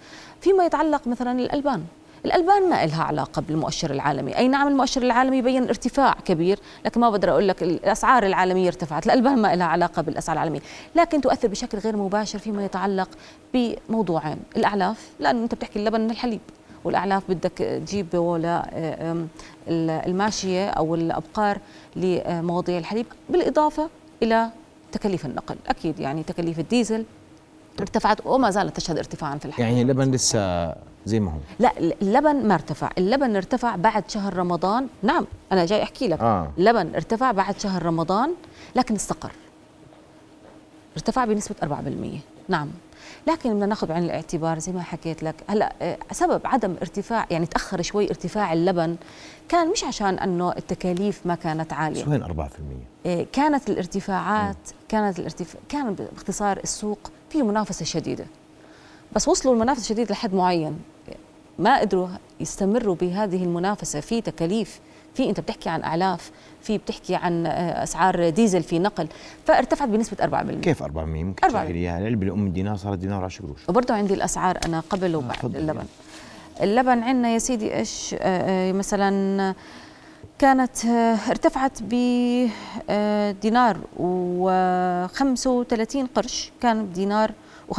فيما 0.42 0.66
يتعلق 0.66 1.08
مثلا 1.08 1.32
الألبان. 1.40 1.84
الألبان 2.26 2.70
ما 2.70 2.86
لها 2.86 3.04
علاقة 3.04 3.42
بالمؤشر 3.42 3.92
العالمي. 3.92 4.38
أي 4.38 4.48
نعم 4.48 4.68
المؤشر 4.68 5.02
العالمي 5.02 5.38
يبين 5.38 5.64
ارتفاع 5.68 6.14
كبير 6.26 6.60
لكن 6.86 7.02
ما 7.02 7.10
بقدر 7.10 7.30
أقول 7.32 7.48
لك 7.48 7.64
الأسعار 7.64 8.26
العالمية 8.26 8.68
ارتفعت. 8.68 9.06
الألبان 9.06 9.42
ما 9.42 9.56
لها 9.56 9.66
علاقة 9.68 10.02
بالأسعار 10.02 10.38
العالمية. 10.38 10.60
لكن 10.96 11.22
تؤثر 11.22 11.48
بشكل 11.48 11.78
غير 11.78 11.98
مباشر 11.98 12.40
فيما 12.40 12.66
يتعلق 12.66 13.10
بموضوعين. 13.54 14.38
الأعلاف 14.58 15.10
لأنه 15.20 15.44
أنت 15.44 15.56
بتحكي 15.56 15.80
اللبن 15.80 16.12
الحليب. 16.12 16.42
والأعلاف 16.84 17.24
بدك 17.30 17.52
تجيب 17.86 18.16
ولا 18.16 18.70
الماشية 20.08 20.70
أو 20.70 20.96
الأبقار 20.96 21.58
لمواضيع 21.96 22.78
الحليب 22.78 23.06
بالإضافة 23.30 23.90
إلى 24.24 24.50
تكاليف 24.92 25.26
النقل. 25.26 25.56
أكيد 25.68 26.00
يعني 26.00 26.24
تكاليف 26.24 26.60
الديزل 26.60 27.06
ارتفعت 27.80 28.26
وما 28.26 28.50
زالت 28.50 28.76
تشهد 28.78 28.98
ارتفاعا 28.98 29.38
في 29.38 29.46
الحال 29.46 29.66
يعني 29.66 29.82
اللبن 29.82 30.12
لسه 30.12 30.74
زي 31.06 31.20
ما 31.20 31.32
هو. 31.32 31.38
لا 31.60 31.72
اللبن 32.02 32.48
ما 32.48 32.54
ارتفع. 32.54 32.90
اللبن 32.98 33.36
ارتفع 33.36 33.76
بعد 33.76 34.10
شهر 34.10 34.34
رمضان. 34.38 34.88
نعم 35.04 35.26
أنا 35.52 35.66
جاي 35.66 35.84
أحكي 35.84 36.08
لك. 36.08 36.20
آه. 36.20 36.52
اللبن 36.58 36.96
ارتفع 36.96 37.32
بعد 37.32 37.60
شهر 37.60 37.84
رمضان 37.84 38.34
لكن 38.76 38.96
استقر. 38.96 39.32
ارتفع 40.96 41.26
بنسبة 41.26 41.56
4% 41.64 41.68
نعم. 42.50 42.68
لكن 43.28 43.54
بدنا 43.54 43.66
ناخذ 43.66 43.88
بعين 43.88 44.04
الاعتبار 44.04 44.60
زي 44.60 44.72
ما 44.72 44.82
حكيت 44.82 45.24
لك. 45.24 45.36
هلا 45.48 45.74
آه، 45.82 45.98
سبب 46.12 46.42
عدم 46.46 46.76
ارتفاع 46.82 47.28
يعني 47.32 47.46
تأخر 47.46 47.82
شوي 47.82 48.10
ارتفاع 48.10 48.54
اللبن 48.54 48.96
كان 49.50 49.72
مش 49.72 49.84
عشان 49.84 50.20
إنه 50.20 50.52
التكاليف 50.52 51.26
ما 51.26 51.36
كانت 51.36 51.74
عالية. 51.74 52.08
وين 52.08 52.24
4%؟ 52.24 52.26
آه، 53.06 53.26
كانت 53.32 53.70
الارتفاعات 53.70 54.58
كانت 54.90 55.20
الارتفاع 55.20 55.62
كان 55.70 55.96
باختصار 55.96 56.58
السوق 56.58 57.12
فيه 57.30 57.44
منافسة 57.44 57.86
شديدة. 57.86 58.26
بس 59.16 59.28
وصلوا 59.28 59.54
المنافسة 59.54 59.82
الشديدة 59.82 60.12
لحد 60.12 60.34
معين. 60.34 60.80
ما 61.60 61.80
قدروا 61.80 62.08
يستمروا 62.40 62.96
بهذه 62.96 63.44
المنافسة 63.44 64.00
في 64.00 64.22
تكاليف 64.22 64.80
في 65.16 65.30
انت 65.30 65.40
بتحكي 65.40 65.70
عن 65.70 65.84
اعلاف 65.84 66.32
في 66.62 66.78
بتحكي 66.78 67.16
عن 67.16 67.46
آه، 67.46 67.84
اسعار 67.84 68.30
ديزل 68.30 68.64
في 68.64 68.80
نقل. 68.80 69.08
فارتفعت 69.48 69.88
بنسبة 69.90 70.18
4% 70.24 70.62
كيف 70.62 70.84
400 70.84 71.24
ممكن 71.24 71.46
400. 71.46 71.62
تحكي 71.64 71.74
لي 71.74 71.98
العلبه 71.98 72.28
الام 72.28 72.48
الدينار 72.48 72.76
صارت 72.76 72.98
دينار 72.98 73.24
10 73.26 73.46
قروش. 73.46 73.70
وبرضه 73.70 73.94
عندي 73.94 74.14
الأسعار 74.14 74.58
أنا 74.66 74.80
قبل 74.90 75.16
وبعد 75.16 75.36
تفضل. 75.38 75.60
اللبن. 75.60 75.86
اللبن 76.62 77.04
عندنا 77.04 77.30
يا 77.30 77.40
سيدي 77.40 77.76
إيش؟ 77.76 78.16
آه، 78.20 78.70
آه، 78.70 78.72
مثلا 78.72 79.56
كانت 80.40 80.86
آه، 80.86 81.18
ارتفعت 81.30 81.80
بدينار 82.90 83.78
و35 83.98 86.08
قرش. 86.16 86.52
كان 86.62 86.86
بدينار 86.86 87.32
و25 87.74 87.78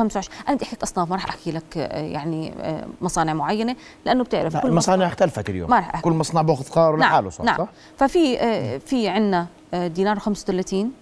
أنا 0.49 0.57
بدي 0.57 0.65
أحكي 0.65 0.77
لك 0.77 0.83
اصناف 0.83 1.09
ما 1.11 1.17
راح 1.17 1.25
أحكي 1.25 1.53
لك 1.53 1.79
آه، 1.79 2.01
يعني 2.01 2.53
آه، 2.61 2.87
مصانع 3.01 3.35
معينة 3.35 3.77
لأنه 4.07 4.25
بتعرف 4.25 4.55
لا 4.55 4.61
كل 4.61 4.69
المصانع 4.69 5.07
اختلفت 5.07 5.51
اليوم. 5.51 5.71
ما 5.71 5.79
رح 5.79 5.89
أحكي. 5.89 6.03
كل 6.03 6.13
مصنع 6.13 6.43
باخذ 6.43 6.69
قراره 6.71 6.97
لحاله 6.97 7.31
صح؟ 7.31 7.45
نعم. 7.45 7.59
صح؟ 7.59 7.69
ففي 7.99 8.41
آه، 8.41 8.79
في 8.79 9.09
عندنا 9.09 9.47
دينار 9.75 10.19
35 10.19 10.93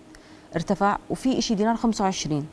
ارتفع 0.56 0.96
وفي 1.10 1.42
شيء 1.42 1.56
دينار 1.56 1.76
25 1.76 2.46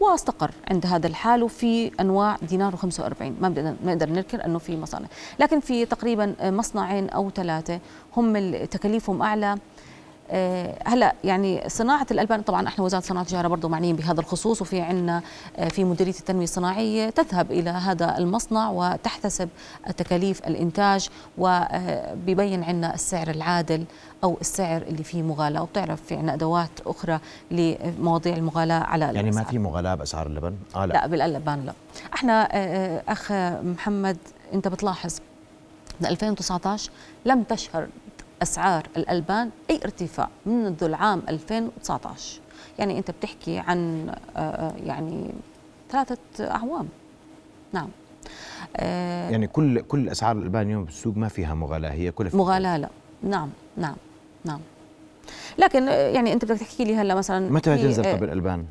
واستقر 0.00 0.50
عند 0.70 0.86
هذا 0.86 1.06
الحال 1.06 1.42
وفي 1.42 1.90
أنواع 2.00 2.36
دينار 2.42 2.76
و45 2.76 3.22
ما 3.40 3.48
بنقدر 3.48 3.74
ما 3.84 3.94
نقدر 3.94 4.08
ننكر 4.10 4.44
إنه 4.44 4.58
في 4.58 4.76
مصانع. 4.76 5.06
لكن 5.38 5.60
في 5.60 5.84
تقريبا 5.86 6.34
مصنعين 6.42 7.08
أو 7.10 7.30
ثلاثة 7.30 7.80
هم 8.16 8.36
ال- 8.36 8.68
تكاليفهم 8.70 9.22
أعلى. 9.22 9.58
هلا 10.86 11.14
يعني 11.24 11.68
صناعة 11.68 12.06
الألبان 12.10 12.42
طبعا 12.42 12.68
إحنا 12.68 12.84
وزارة 12.84 13.00
صناعة 13.02 13.22
التجارة 13.22 13.48
برضه 13.48 13.68
معنيين 13.68 13.96
بهذا 13.96 14.20
الخصوص 14.20 14.62
وفي 14.62 14.80
عندنا 14.80 15.22
آه، 15.56 15.68
في 15.68 15.84
مديرية 15.84 16.10
التنمية 16.18 16.44
الصناعية 16.44 17.10
تذهب 17.10 17.50
إلى 17.50 17.70
هذا 17.70 18.18
المصنع 18.18 18.70
وتحتسب 18.70 19.48
تكاليف 19.96 20.46
الإنتاج 20.46 21.08
وبيبين 21.38 22.64
عندنا 22.64 22.94
السعر 22.94 23.30
العادل 23.30 23.84
أو 24.24 24.36
السعر 24.40 24.82
اللي 24.82 25.04
فيه 25.04 25.22
مغالاه 25.22 25.62
وبتعرف 25.62 26.02
في 26.02 26.14
عندنا 26.14 26.34
أدوات 26.34 26.70
أخرى 26.86 27.18
لمواضيع 27.50 28.36
المغالاه 28.36 28.80
على 28.80 29.04
يعني 29.04 29.22
ما 29.22 29.22
الأسعار. 29.28 29.46
في 29.46 29.58
مغالاه 29.58 29.94
بأسعار 29.94 30.26
اللبن؟ 30.26 30.54
آه 30.76 30.86
لا, 30.86 30.92
لا 30.92 31.06
بالألبان 31.06 31.64
لا 31.66 31.72
إحنا 32.14 32.42
آه، 32.52 32.56
آه، 32.56 33.02
أخ 33.08 33.32
محمد 33.64 34.16
أنت 34.54 34.68
بتلاحظ 34.68 35.16
من 36.00 36.06
2019 36.06 36.90
لم 37.24 37.42
تشهر 37.42 37.86
أسعار 38.42 38.86
الألبان 38.96 39.50
أي 39.70 39.80
ارتفاع 39.84 40.28
منذ 40.46 40.84
العام 40.84 41.22
2019 41.28 42.40
يعني 42.78 42.98
أنت 42.98 43.10
بتحكي 43.10 43.58
عن 43.58 44.08
آه، 44.36 44.40
آه، 44.40 44.72
يعني 44.84 45.30
ثلاثة 45.90 46.18
أعوام. 46.40 46.88
نعم. 47.72 47.88
آه، 48.76 49.30
يعني 49.30 49.46
كل 49.46 49.80
كل 49.80 50.08
أسعار 50.08 50.36
الألبان 50.36 50.66
اليوم 50.66 50.84
بالسوق 50.84 51.16
ما 51.16 51.28
فيها 51.28 51.54
مغالاة 51.54 51.92
هي 51.92 52.10
كلها 52.10 52.30
في 52.30 52.36
مغالاة. 52.36 52.76
لا 52.76 52.88
نعم 53.22 53.50
نعم 53.76 53.96
نعم. 54.44 54.60
لكن 55.58 55.88
يعني 55.88 56.32
أنت 56.32 56.44
بدك 56.44 56.60
تحكي 56.60 56.84
لي 56.84 56.96
هلا 56.96 57.14
مثلا 57.14 57.52
متى 57.52 57.76
تنزل 57.76 58.04
طب 58.16 58.24
الألبان؟ 58.24 58.64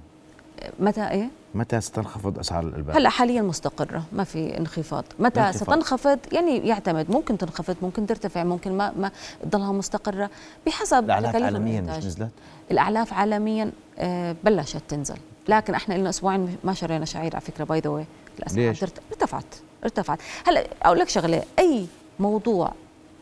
متى 0.80 1.10
إيه؟ 1.10 1.30
متى 1.56 1.82
ستنخفض 1.82 2.40
أسعار 2.40 2.64
الالبان؟ 2.64 2.96
هلأ 2.96 3.10
حاليا 3.10 3.42
مستقرة 3.42 4.04
ما 4.12 4.24
في 4.24 4.58
انخفاض. 4.58 5.04
متى 5.20 5.40
انخفاض. 5.40 5.64
ستنخفض؟ 5.64 6.20
يعني 6.32 6.58
يعتمد. 6.58 7.12
ممكن 7.12 7.38
تنخفض 7.38 7.76
ممكن 7.82 8.08
ترتفع 8.08 8.44
ممكن 8.44 8.72
ما 8.78 8.94
ما 8.98 9.12
تضلها 9.44 9.72
مستقرة. 9.72 10.30
بحسب 10.66 11.04
الأعلاف 11.04 11.36
عالميا 11.36 11.82
مش. 11.82 12.06
نزلت؟ 12.06 12.32
الأعلاف 12.72 13.14
عالميا 13.14 13.72
آه، 14.00 14.36
بلشت 14.44 14.82
تنزل. 14.88 15.18
لكن 15.48 15.74
إحنا 15.74 15.94
لنا 15.94 16.10
أسبوعين 16.10 16.58
ما 16.64 16.74
شرينا 16.74 17.06
شعير 17.06 17.36
على 17.36 17.42
فكرة 17.42 17.64
by 17.64 17.80
the 17.80 17.90
way 17.90 18.06
الاسعار 18.40 18.90
ارتفعت 19.12 19.56
ارتفعت. 19.84 20.20
هلأ 20.48 20.68
أقول 20.84 21.00
لك 21.00 21.10
شغلة. 21.10 21.44
أي 21.60 21.86
موضوع 22.20 22.74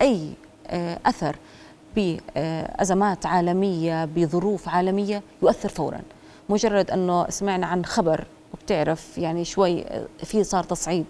أي 0.01 0.33
آه، 0.67 0.99
أثر 1.05 1.35
بازمات 1.95 3.25
عالمية 3.25 4.05
بظروف 4.05 4.69
عالمية 4.69 5.23
يؤثر 5.41 5.69
فورا. 5.69 6.01
مجرد 6.50 6.91
أنه 6.91 7.29
سمعنا 7.29 7.67
عن 7.67 7.85
خبر 7.85 8.23
بتعرف 8.65 9.17
يعني 9.17 9.45
شوي 9.45 9.83
آه، 9.83 10.05
في 10.23 10.43
صار 10.43 10.63
تصعيد 10.63 11.05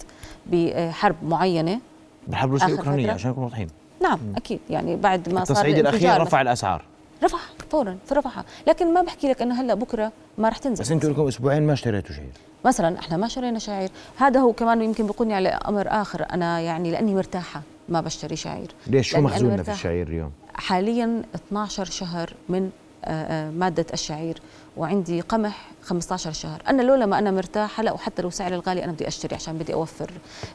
بحرب 0.45 1.15
معينة. 1.23 1.79
بالحرب 2.27 2.49
الروسيه 2.49 2.65
الاوكرانيه؟ 2.65 3.11
عشان 3.11 3.31
نكون 3.31 3.43
واضحين. 3.43 3.67
نعم 4.01 4.19
أكيد. 4.35 4.59
يعني 4.69 4.95
بعد 4.95 5.29
ما 5.29 5.45
صار 5.45 5.55
التصعيد 5.57 5.77
الأخير 5.77 6.21
رفع 6.21 6.41
الأسعار. 6.41 6.85
رفع 7.23 7.37
فورا 7.71 7.97
فرفعها 8.05 8.45
لكن 8.67 8.93
ما 8.93 9.01
بحكي 9.01 9.29
لك 9.29 9.41
إنه 9.41 9.61
هلأ 9.61 9.73
بكرة 9.73 10.11
ما 10.37 10.49
رح 10.49 10.57
تنزل. 10.57 10.83
بس 10.83 10.91
أنتم 10.91 11.11
لكم 11.11 11.27
أسبوعين 11.27 11.63
ما 11.63 11.73
اشتريتوا 11.73 12.15
شيء. 12.15 12.29
مثلا 12.65 12.99
إحنا 12.99 13.17
ما 13.17 13.27
شرينا 13.27 13.59
شعير. 13.59 13.89
هذا 14.17 14.39
هو 14.39 14.53
كمان 14.53 14.81
يمكن 14.81 15.05
بيقودني 15.05 15.33
على 15.33 15.49
أمر 15.49 15.87
آخر. 15.87 16.25
أنا 16.33 16.59
يعني 16.59 16.91
لأني 16.91 17.15
مرتاحة 17.15 17.61
ما 17.89 18.01
بشتري 18.01 18.35
شعير. 18.35 18.71
ليش؟ 18.87 19.09
شو 19.09 19.21
مخزوننا 19.21 19.63
في. 19.63 19.71
الشعير 19.71 20.07
اليوم؟ 20.07 20.31
حاليا 20.55 21.21
12 21.35 21.85
شهر 21.85 22.33
من 22.49 22.69
مادة 23.51 23.85
الشعير 23.93 24.41
وعندي 24.77 25.21
قمح 25.21 25.69
15 25.83 26.31
شهر. 26.31 26.61
أنا 26.67 26.81
لولا 26.81 27.05
ما 27.05 27.19
أنا 27.19 27.31
مرتاحة 27.31 27.83
لا 27.83 27.91
وحتى 27.91 28.21
لو 28.21 28.29
سعر 28.29 28.53
الغالي 28.53 28.83
أنا 28.83 28.91
بدي 28.91 29.07
أشتري 29.07 29.35
عشان 29.35 29.57
بدي 29.57 29.73
أوفر 29.73 30.11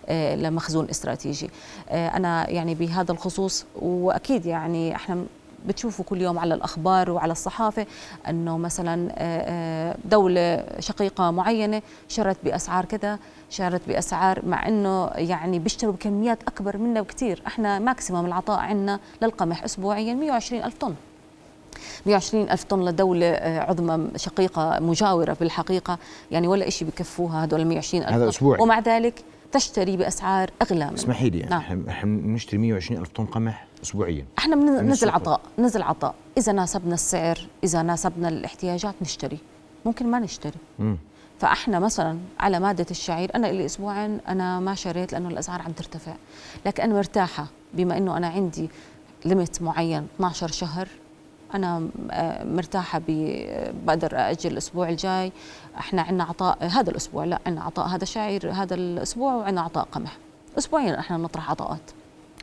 آه، 0.08 0.34
لمخزون 0.34 0.88
استراتيجي. 0.90 1.50
آه، 1.88 2.08
أنا 2.08 2.50
يعني 2.50 2.74
بهذا 2.74 3.12
الخصوص 3.12 3.66
وأكيد 3.76 4.46
يعني 4.46 4.96
إحنا 4.96 5.24
بتشوفوا 5.66 6.04
كل 6.04 6.20
يوم 6.22 6.38
على 6.38 6.54
الأخبار 6.54 7.10
وعلى 7.10 7.32
الصحافة 7.32 7.86
أنه 8.28 8.58
مثلا 8.58 9.08
آه، 9.14 9.96
دولة 10.04 10.64
شقيقة 10.78 11.30
معينة 11.30 11.82
شرت 12.08 12.36
بأسعار 12.44 12.84
كذا 12.84 13.18
شرت 13.50 13.80
بأسعار 13.88 14.46
مع 14.46 14.68
أنه 14.68 15.10
يعني 15.14 15.58
بيشتروا 15.58 15.92
بكميات 15.92 16.38
أكبر 16.42 16.76
منا 16.76 17.00
بكثير 17.00 17.42
إحنا 17.46 17.78
ماكسيمم 17.78 18.26
العطاء 18.26 18.58
عندنا 18.58 19.00
للقمح 19.22 19.64
أسبوعيا 19.64 20.14
120 20.14 20.62
ألف 20.64 20.74
طن. 20.78 20.94
120 22.06 22.50
ألف 22.50 22.64
طن 22.64 22.84
لدولة 22.84 23.26
آه، 23.26 23.60
عظمى 23.60 24.08
شقيقة 24.16 24.78
مجاورة 24.80 25.36
بالحقيقة 25.40 25.98
يعني 26.30 26.48
ولا 26.48 26.68
إشي 26.68 26.84
بكفوها 26.84 27.44
هدول 27.44 27.64
120 27.64 28.02
ألف 28.04 28.12
هذا. 28.12 28.28
أسبوعي. 28.28 28.62
ومع 28.62 28.78
ذلك 28.78 29.24
تشتري 29.52 29.96
بأسعار 29.96 30.50
أغلى 30.62 30.86
من 30.86 30.94
اسمحي 30.94 31.30
لي 31.30 31.42
نعم. 31.42 31.88
إحنا 31.88 32.16
بنشتري 32.16 32.58
120 32.58 33.00
ألف 33.00 33.08
طن 33.08 33.26
قمح 33.26 33.66
اسبوعيا 33.82 34.24
إحنا 34.38 34.56
بننزل. 34.56 35.08
عطاء 35.10 35.40
نزل 35.58 35.82
عطاء 35.82 36.14
إذا 36.38 36.52
ناسبنا 36.52 36.94
السعر 36.94 37.38
إذا 37.64 37.82
ناسبنا 37.82 38.28
الاحتياجات 38.28 38.94
نشتري 39.02 39.38
ممكن 39.84 40.06
ما 40.10 40.18
نشتري 40.18 40.58
مم. 40.78 40.98
فإحنا 41.38 41.78
مثلا 41.78 42.18
على 42.40 42.60
مادة 42.60 42.86
الشعير 42.90 43.30
أنا 43.34 43.46
لي 43.46 43.64
أسبوعين 43.64 44.18
أنا 44.28 44.60
ما 44.60 44.74
شريت 44.74 45.12
لأنه 45.12 45.28
الأسعار 45.28 45.62
عم 45.62 45.72
ترتفع 45.72 46.12
لكن 46.66 46.82
أنا 46.82 46.94
مرتاحة 46.94 47.46
بما 47.74 47.98
إنه 47.98 48.16
أنا 48.16 48.28
عندي 48.28 48.70
ليميت 49.24 49.62
معين 49.62 50.06
12 50.16 50.48
شهر 50.48 50.88
أنا 51.54 51.88
آه، 52.10 52.44
مرتاحة 52.44 53.00
ب- 53.08 53.72
بقدر 53.86 54.10
أجل 54.14 54.50
الأسبوع 54.52 54.88
الجاي. 54.88 55.32
إحنا 55.78 56.02
عندنا 56.02 56.24
عطاء 56.24 56.58
هذا 56.66 56.90
الأسبوع 56.90 57.24
لا 57.24 57.38
عندنا 57.46 57.64
عطاء 57.64 57.86
هذا 57.86 58.04
شعير 58.04 58.50
هذا 58.52 58.74
الأسبوع 58.74 59.34
وعندنا 59.34 59.60
عطاء 59.60 59.84
قمح. 59.92 60.16
أسبوعين 60.58 60.94
إحنا 60.94 61.18
بنطرح 61.18 61.50
عطاءات. 61.50 61.80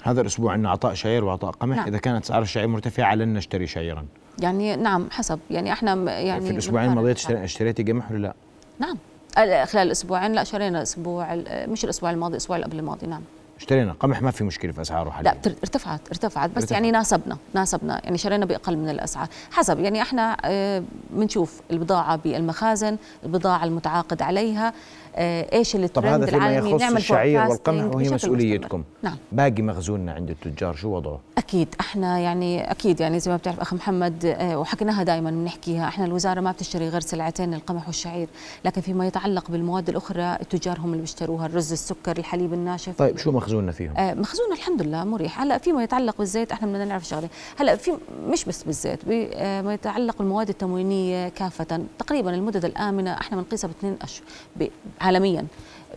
هذا 0.04 0.22
الأسبوع 0.22 0.54
عندنا 0.54 0.70
عطاء 0.70 0.94
شعير 0.94 1.26
وعطاء 1.26 1.52
قمح. 1.52 1.78
نعم. 1.78 1.88
إذا 1.88 1.98
كانت 1.98 2.26
اسعار 2.26 2.42
الشعير 2.42 2.68
مرتفعة 2.68 3.16
لن 3.16 3.34
نشتري 3.34 3.68
شعيرا 3.68 4.06
يعني 4.40 4.76
نعم 4.76 5.08
حسب. 5.12 5.40
يعني 5.52 5.72
إحنا 5.74 6.20
يعني 6.20 6.46
في 6.46 6.52
الأسبوعين. 6.52 7.08
اشتري- 7.12 7.44
اشتريتي 7.44 7.84
قمح 7.84 8.12
ولا 8.12 8.18
لا؟ 8.20 8.34
نعم. 8.80 8.98
ال- 9.38 9.68
خلال 9.68 9.88
الاسبوعين 9.88 10.34
لا 10.34 10.44
شرينا 10.44 10.78
الأسبوع 10.78 11.34
ال- 11.34 11.70
مش 11.70 11.84
الأسبوع 11.84 12.12
الماضي 12.12 12.32
الأسبوع 12.32 12.56
اللي 12.56 12.68
قبل 12.68 12.80
الماضي 12.80 13.08
نعم. 13.08 13.22
اشترينا 13.58 13.94
قمح 13.94 14.22
ما 14.22 14.32
في 14.32 14.44
مشكلة 14.44 14.72
في 14.72 14.82
أسعاره 14.82 15.10
حاليا. 15.10 15.32
لا 15.32 15.52
ارتفعت 15.64 16.00
ارتفعت 16.10 16.50
بس 16.50 16.56
ارتفعت. 16.56 16.72
يعني 16.72 16.92
ناسبنا 16.92 17.38
ناسبنا 17.54 18.02
يعني 18.04 18.18
شرينا 18.18 18.46
بأقل 18.46 18.78
من 18.78 18.90
الأسعار. 18.90 19.28
حسب 19.52 19.80
يعني 19.80 20.02
إحنا 20.02 20.38
آه، 20.46 20.84
بنشوف 21.10 21.62
البضاعة 21.72 22.16
بالمخازن 22.16 22.98
البضاعة 23.24 23.64
المتعاقد 23.66 24.22
عليها. 24.22 24.74
إيش 25.18 25.76
الترند 25.76 25.90
طب 25.94 26.06
هذا 26.06 26.26
فيما 26.26 26.38
العالمي؟ 26.50 26.70
يخص 26.72 26.96
الشعير 26.96 27.48
والقمح 27.48 27.96
وهي 27.96 28.10
مسؤوليتكم. 28.10 28.84
نعم. 29.04 29.16
باقي 29.32 29.62
مخزوننا 29.62 30.12
عند 30.14 30.30
التجار 30.30 30.76
شو 30.76 30.90
وضعه؟ 30.96 31.20
أكيد 31.38 31.68
إحنا 31.80 32.20
يعني 32.20 32.72
أكيد 32.72 33.00
يعني 33.00 33.20
زي 33.20 33.32
ما 33.32 33.38
بتعرف 33.38 33.60
أخ 33.60 33.74
محمد 33.74 34.26
آه، 34.26 34.58
وحكيناها 34.60 35.04
دائما 35.04 35.32
بنحكيها 35.32 35.88
إحنا 35.88 36.06
الوزارة 36.06 36.42
ما 36.42 36.52
بتشتري 36.52 36.90
غير 36.90 37.02
سلعتين 37.02 37.54
القمح 37.54 37.88
والشعير 37.88 38.28
لكن 38.66 38.82
فيما 38.82 39.08
يتعلق 39.08 39.52
بالمواد 39.52 39.90
الأخرى 39.90 40.38
التجار 40.42 40.80
هم 40.80 40.86
اللي 40.92 41.02
بيشتروها 41.02 41.46
الرز 41.46 41.72
السكر 41.72 42.18
الحليب 42.18 42.54
الناشف. 42.54 42.94
طيب 42.98 43.18
شو 43.18 43.32
مخزوننا 43.32 43.72
فيهم؟ 43.72 43.98
آه، 43.98 44.14
مخزون 44.14 44.52
الحمد 44.54 44.82
لله 44.82 45.04
مريح. 45.04 45.42
هلا 45.42 45.58
فيما 45.58 45.84
يتعلق 45.84 46.18
بالزيت 46.18 46.52
إحنا 46.52 46.68
بدنا 46.68 46.86
نعرف 46.86 47.06
شغلة. 47.06 47.30
هلا 47.60 47.76
في 47.76 47.92
مش 48.28 48.46
بس 48.46 48.64
بالزيت 48.64 49.00
بما 49.08 49.74
يتعلق 49.74 50.18
بالمواد 50.18 50.50
التموينية 50.50 51.30
كافة. 51.30 51.82
تقريبا 52.00 52.36
المدد 52.36 52.66
الآمنة 52.66 53.14
إحنا 53.14 53.38
بنقيسها 53.38 53.68
باثنين 53.68 53.96
اشهر 54.02 54.24
ب- 54.56 54.68
عالميا 55.06 55.48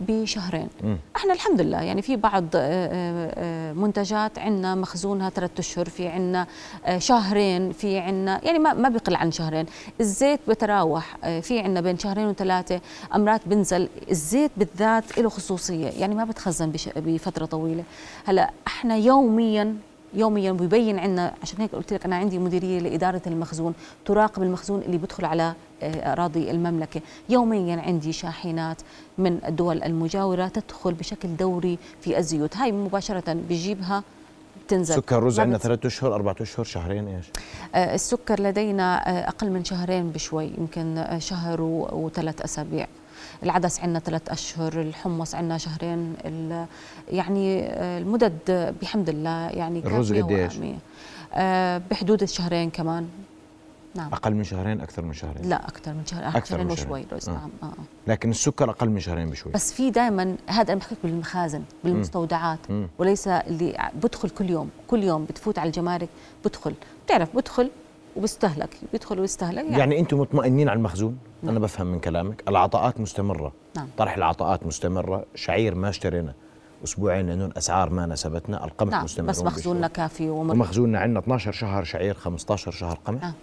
بشهرين. 0.01 0.67
مم. 0.83 0.97
إحنا 1.15 1.33
الحمد 1.33 1.61
لله 1.61 1.81
يعني 1.81 2.01
في 2.01 2.15
بعض 2.15 2.43
آه، 2.55 2.59
آه، 2.59 3.33
آه، 3.35 3.73
منتجات 3.73 4.39
عندنا 4.39 4.75
مخزونها 4.75 5.29
ثلاثة 5.29 5.59
أشهر 5.59 5.89
في 5.89 6.07
عندنا 6.07 6.47
شهرين 6.97 7.71
في 7.71 7.97
عندنا 7.97 8.45
يعني 8.45 8.59
ما 8.59 8.73
ما 8.73 8.89
بيقل 8.89 9.15
عن 9.15 9.31
شهرين. 9.31 9.65
الزيت 10.01 10.39
بتراوح 10.47 11.17
في 11.41 11.59
عندنا 11.59 11.81
بين 11.81 11.97
شهرين 11.97 12.27
وثلاثة 12.27 12.81
امرات 13.15 13.41
بنزل 13.45 13.89
الزيت 14.11 14.51
بالذات 14.57 15.17
له 15.17 15.29
خصوصية 15.29 15.87
يعني 15.87 16.15
ما 16.15 16.25
بتخزن 16.25 16.71
بفترة 16.95 17.45
طويلة. 17.45 17.83
هلأ 18.25 18.51
إحنا 18.67 18.95
يوميا 18.95 19.75
يوميا 20.13 20.51
بيبين 20.51 20.99
عندنا 20.99 21.33
عشان 21.41 21.61
هيك 21.61 21.75
قلت 21.75 21.93
لك 21.93 22.05
أنا 22.05 22.15
عندي 22.15 22.39
مديرية 22.39 22.79
لإدارة 22.79 23.21
المخزون 23.27 23.73
تراقب 24.05 24.43
المخزون 24.43 24.81
اللي 24.81 24.97
بدخل 24.97 25.25
على 25.25 25.53
آه، 25.81 26.13
أراضي 26.13 26.51
المملكة. 26.51 27.01
يوميا 27.29 27.81
عندي 27.81 28.13
شاحنات 28.13 28.81
من 29.17 29.39
الدول 29.47 29.83
المجاورة 29.83 30.47
تدخل 30.47 30.93
بشكل 30.93 31.35
دوري 31.35 31.77
في 32.01 32.17
الزيوت. 32.17 32.57
هاي 32.57 32.71
مباشرة 32.71 33.33
بجيبها 33.33 34.03
تنزل 34.67 34.95
سكر 34.95 35.23
رز 35.23 35.37
ما 35.37 35.43
عندنا 35.43 35.57
ثلاثة 35.57 35.87
أشهر 35.87 36.15
أربعة 36.15 36.35
أشهر 36.41 36.65
شهرين 36.65 37.07
إيش؟ 37.07 37.25
آه، 37.75 37.95
السكر 37.95 38.41
لدينا 38.41 39.09
آه، 39.09 39.27
أقل 39.27 39.49
من 39.51 39.63
شهرين 39.63 40.09
بشوي 40.09 40.51
يمكن 40.57 41.05
شهر 41.19 41.61
وثلاث 41.61 42.41
أسابيع. 42.41 42.87
العدس 43.43 43.79
عندنا 43.79 43.99
ثلاث 43.99 44.29
أشهر 44.29 44.81
الحمص 44.81 45.35
عندنا 45.35 45.57
شهرين 45.57 46.15
يعني 47.11 47.63
آه، 47.63 47.99
المدد 47.99 48.75
بحمد 48.81 49.09
الله 49.09 49.49
يعني 49.49 49.79
الرز 49.79 50.13
قديش؟ 50.13 50.59
آه، 51.33 51.81
بحدود 51.91 52.21
الشهرين 52.21 52.69
كمان 52.69 53.07
نعم 53.95 54.13
أقل 54.13 54.33
من 54.33 54.43
شهرين 54.43 54.81
أكثر 54.81 55.01
من 55.01 55.13
شهرين 55.13 55.49
لا 55.49 55.67
أكثر 55.67 55.93
من 55.93 56.05
شهر 56.05 56.27
أكثر 56.27 56.45
شهرين 56.45 56.65
من 56.65 56.71
وشوي 56.71 56.85
شهرين. 56.85 57.07
رز 57.11 57.29
آه. 57.29 57.33
نعم 57.33 57.49
آه. 57.63 57.65
آه. 57.65 57.83
لكن 58.07 58.29
السكر 58.29 58.69
أقل 58.69 58.89
من 58.89 58.99
شهرين 58.99 59.29
بشوي 59.29 59.51
بس 59.51 59.73
في 59.73 59.91
دائما 59.91 60.35
هذا 60.47 60.73
أنا 60.73 60.79
بحكيك 60.79 60.97
بالمخازن 61.03 61.63
بالمستودعات 61.83 62.59
مم. 62.69 62.87
وليس 62.97 63.27
اللي 63.27 63.89
بدخل 64.03 64.29
كل 64.29 64.49
يوم 64.49 64.69
كل 64.87 65.03
يوم 65.03 65.25
بتفوت 65.25 65.59
على 65.59 65.67
الجمارك 65.67 66.09
بدخل 66.45 66.73
بتعرف 67.05 67.35
بدخل 67.35 67.71
وبيستهلك 68.15 68.69
بيدخل 68.91 69.19
ويستهلك 69.19 69.63
يعني, 69.63 69.77
يعني 69.77 69.99
أنتم 69.99 70.19
مطمئنين 70.19 70.69
على 70.69 70.77
المخزون؟ 70.77 71.17
أنا 71.43 71.59
بفهم 71.59 71.87
من 71.87 71.99
كلامك. 71.99 72.43
العطاءات 72.47 72.99
مستمرة. 72.99 73.53
نعم. 73.75 73.87
طرح 73.97 74.17
العطاءات 74.17 74.65
مستمرة. 74.65 75.25
شعير 75.35 75.75
ما 75.75 75.89
اشترينا. 75.89 76.33
أسبوعين 76.83 77.27
لأنه 77.27 77.45
الاسعار 77.45 77.89
ما 77.89 78.05
ناسبتنا 78.05 78.65
القمح 78.65 78.91
نعم 78.91 79.03
مستمر. 79.03 79.27
بس 79.27 79.43
مخزوننا 79.43 79.87
كافي 79.87 80.29
ومر... 80.29 80.53
ومخزوننا 80.53 80.99
عندنا 80.99 81.19
12 81.19 81.51
شهر 81.51 81.83
شعير 81.83 82.13
15 82.13 82.71
شهر 82.71 82.99
قمح. 83.05 83.21
نعم. 83.21 83.33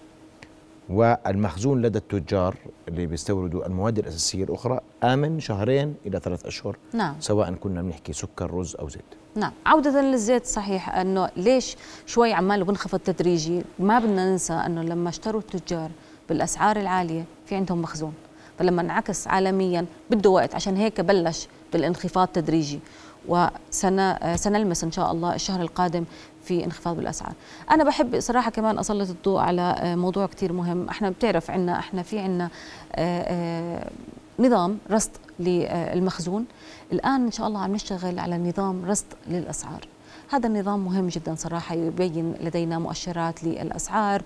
والمخزون 0.88 1.82
لدى 1.82 1.98
التجار 1.98 2.56
اللي 2.88 3.06
بيستوردوا 3.06 3.66
المواد 3.66 3.98
الأساسية 3.98 4.44
الأخرى 4.44 4.80
آمن 5.04 5.40
شهرين 5.40 5.94
إلى 6.06 6.20
ثلاث 6.20 6.46
أشهر 6.46 6.76
نعم. 6.92 7.14
سواء 7.20 7.52
كنا 7.54 7.82
بنحكي 7.82 8.12
سكر 8.12 8.50
رز 8.50 8.76
أو 8.76 8.88
زيت. 8.88 9.04
نعم. 9.34 9.52
عودة 9.66 10.00
للزيت 10.00 10.46
صحيح 10.46 10.94
أنه 10.94 11.30
ليش 11.36 11.76
شوي 12.06 12.32
عماله 12.32 12.64
بنخفض 12.64 12.98
تدريجي؟ 12.98 13.62
ما 13.78 13.98
بدنا 13.98 14.30
ننسى 14.30 14.52
أنه 14.52 14.82
لما 14.82 15.08
اشتروا 15.08 15.40
التجار 15.40 15.90
بالأسعار 16.28 16.76
العالية 16.76 17.24
في 17.46 17.54
عندهم 17.54 17.82
مخزون. 17.82 18.14
فلما 18.58 18.82
انعكس 18.82 19.28
عالميا 19.28 19.86
بده 20.10 20.30
وقت 20.30 20.54
عشان 20.54 20.76
هيك 20.76 21.00
بلش 21.00 21.48
بالانخفاض 21.72 22.28
تدريجي. 22.28 22.80
وسن 23.28 24.16
سنلمس 24.36 24.84
إن 24.84 24.92
شاء 24.92 25.12
الله 25.12 25.34
الشهر 25.34 25.60
القادم 25.60 26.04
في 26.44 26.64
انخفاض 26.64 26.96
بالأسعار. 26.96 27.32
أنا 27.70 27.84
بحب 27.84 28.20
صراحة 28.20 28.50
كمان 28.50 28.78
أسلط 28.78 29.10
الضوء 29.10 29.40
على 29.40 29.76
آه، 29.78 29.94
موضوع 29.94 30.26
كتير 30.26 30.52
مهم. 30.52 30.88
إحنا 30.88 31.10
بتعرف 31.10 31.50
عنا 31.50 31.78
إحنا 31.78 32.02
في 32.02 32.18
عنا 32.18 32.50
آه، 32.94 33.22
آه، 33.22 33.90
نظام 34.38 34.78
رصد 34.90 35.10
للمخزون. 35.40 36.44
الآن 36.92 37.24
إن 37.24 37.30
شاء 37.30 37.46
الله 37.46 37.60
عم 37.60 37.72
نشتغل 37.74 38.18
على 38.18 38.38
نظام 38.38 38.84
رصد 38.84 39.06
للأسعار. 39.28 39.86
هذا 40.30 40.46
النظام 40.46 40.84
مهم 40.84 41.06
جدا 41.06 41.34
صراحة 41.34 41.74
يبين 41.74 42.34
لدينا 42.40 42.78
مؤشرات 42.78 43.44
للأسعار 43.44 44.22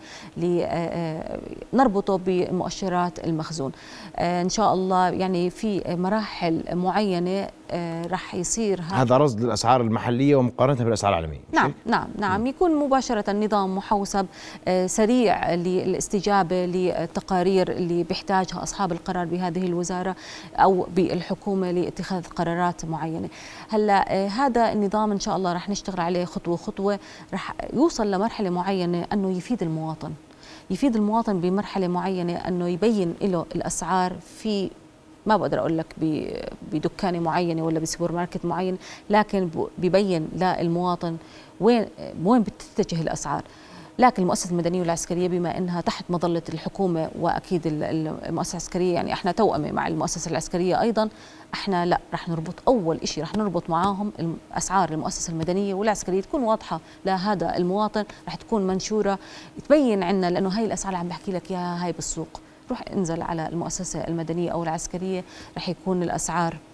نربطه 1.73 2.19
بمؤشرات 2.19 3.25
المخزون. 3.25 3.73
إن 4.19 4.49
شاء 4.49 4.75
الله 4.75 5.09
يعني 5.09 5.51
في 5.51 5.97
مراحل 5.97 6.63
معينة 6.73 7.49
آه، 7.73 8.07
راح 8.07 8.35
يصير 8.35 8.83
هذا 8.93 9.17
رصد 9.17 9.41
للأسعار 9.41 9.81
المحلية 9.81 10.37
ومقارنة 10.37 10.85
بالأسعار 10.85 11.13
العالمية 11.13 11.41
نعم 11.53 11.73
نعم 11.87 12.09
نعم. 12.19 12.47
يكون 12.47 12.77
مباشرة 12.77 13.33
نظام 13.33 13.77
محوسب 13.77 14.27
آه، 14.69 14.87
سريع 14.87 15.55
للاستجابة 15.55 16.67
للتقارير 16.67 17.73
اللي 17.73 18.05
بيحتاجها 18.05 18.63
أصحاب 18.63 18.93
القرار 18.93 19.27
بهذه 19.27 19.67
الوزارة 19.67 20.17
أو 20.57 20.87
بالحكومة 20.97 21.71
لاتخاذ 21.71 22.27
قرارات 22.27 22.85
معينة. 22.85 23.29
هلأ 23.69 24.15
آه، 24.15 24.29
هذا 24.29 24.73
النظام 24.73 25.13
إن 25.13 25.21
شاء 25.21 25.37
الله 25.37 25.53
راح 25.53 25.69
نشتغل 25.69 25.90
عليه 25.99 26.25
خطوة 26.25 26.57
خطوة 26.57 26.99
راح 27.33 27.55
يوصل 27.73 28.11
لمرحلة 28.11 28.51
معينة 28.51 29.07
أنه 29.13 29.37
يفيد 29.37 29.63
المواطن. 29.63 30.13
يفيد 30.71 30.97
المواطن 30.97 31.41
بمرحلة 31.41 31.89
معينة 31.89 32.33
أنه 32.33 32.69
يبين 32.69 33.15
له 33.23 33.47
الأسعار 33.55 34.17
في 34.39 34.71
ما 35.27 35.37
بقدر 35.37 35.59
أقول 35.59 35.79
لك 35.79 35.87
بدكانة 36.73 37.19
معينة 37.21 37.63
ولا 37.63 37.79
بسوبر 37.79 38.13
ماركت 38.13 38.45
معين 38.45 38.79
لكن 39.11 39.51
ببين 39.79 40.29
للمواطن 40.37 41.17
وين 41.61 41.87
وين 42.25 42.43
بتتجه 42.43 43.03
الأسعار. 43.03 43.43
لكن 44.01 44.23
المؤسسة 44.23 44.51
المدنية 44.51 44.81
والعسكرية 44.81 45.29
بما 45.29 45.59
إنها 45.59 45.81
تحت 45.81 46.05
مظلة 46.11 46.43
الحكومة 46.49 47.11
وأكيد 47.19 47.63
المؤسسة 47.67 48.53
العسكرية 48.53 48.95
يعني 48.95 49.13
إحنا 49.13 49.33
توأمه 49.33 49.73
مع 49.73 49.87
المؤسسة 49.89 50.31
العسكرية 50.31 50.81
أيضا 50.81 51.09
إحنا 51.55 51.87
لا 51.87 52.01
رح 52.13 52.29
نربط 52.29 52.55
أول 52.69 53.09
شيء 53.09 53.25
رح 53.25 53.35
نربط 53.35 53.71
معاهم 53.71 54.13
أسعار 54.53 54.91
المؤسسة 54.91 55.31
المدنية 55.33 55.75
والعسكرية 55.75 56.21
تكون 56.21 56.43
واضحة 56.43 56.81
لهذا 57.07 57.57
المواطن 57.57 58.05
رح 58.29 58.35
تكون 58.35 58.67
منشورة. 58.67 59.19
تبين 59.69 60.03
عنا 60.03 60.31
لأنه 60.31 60.49
هاي 60.49 60.65
الأسعار 60.65 60.89
اللي 60.95 61.01
عم 61.01 61.09
بحكي 61.09 61.33
لك 61.33 61.51
إياها 61.51 61.85
هاي 61.85 61.93
بالسوق. 61.93 62.41
روح 62.71 62.83
انزل 62.93 63.23
على 63.23 63.49
المؤسسة 63.49 64.01
المدنية 64.01 64.51
أو 64.51 64.63
العسكرية 64.63 65.25
رح 65.57 65.69
يكون 65.69 66.03
الأسعار 66.03 66.51
طيب 66.53 66.70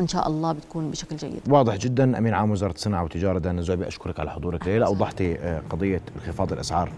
إن 0.00 0.08
شاء 0.08 0.28
الله 0.28 0.52
بتكون 0.52 0.90
بشكل 0.90 1.16
جيد. 1.16 1.40
واضح 1.48 1.76
جدا. 1.76 2.18
أمين 2.18 2.34
عام 2.34 2.50
وزارة 2.50 2.72
الصناعة 2.72 3.02
والتجارة 3.02 3.38
دانا 3.38 3.60
الزعبي 3.60 3.88
أشكرك 3.88 4.20
على 4.20 4.30
حضورك 4.30 4.66
ليلى 4.66 4.86
اوضحتي 4.86 5.38
آه، 5.38 5.62
قضية 5.70 6.00
انخفاض 6.16 6.52
الأسعار 6.52 6.92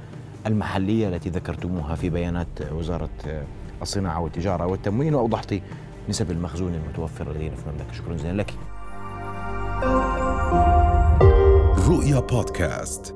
المحلية 0.47 1.09
التي 1.09 1.29
ذكرتموها 1.29 1.95
في 1.95 2.11
بيانات 2.11 2.49
وزارة 2.73 3.09
آه، 3.27 3.45
الصناعة 3.83 4.21
والتجارة 4.21 4.67
والتموين. 4.67 5.15
واوضحتي 5.15 5.63
نسب 6.09 6.31
المخزون 6.31 6.75
المتوفره 6.75 7.33
لدينا 7.33 7.57
في 7.57 7.67
المملكة. 7.67 7.93
شكرا 7.93 8.15
جزيلا 8.15 8.43
لك. 8.43 8.55
رؤيا 11.89 12.21
بودكاست. 12.21 13.15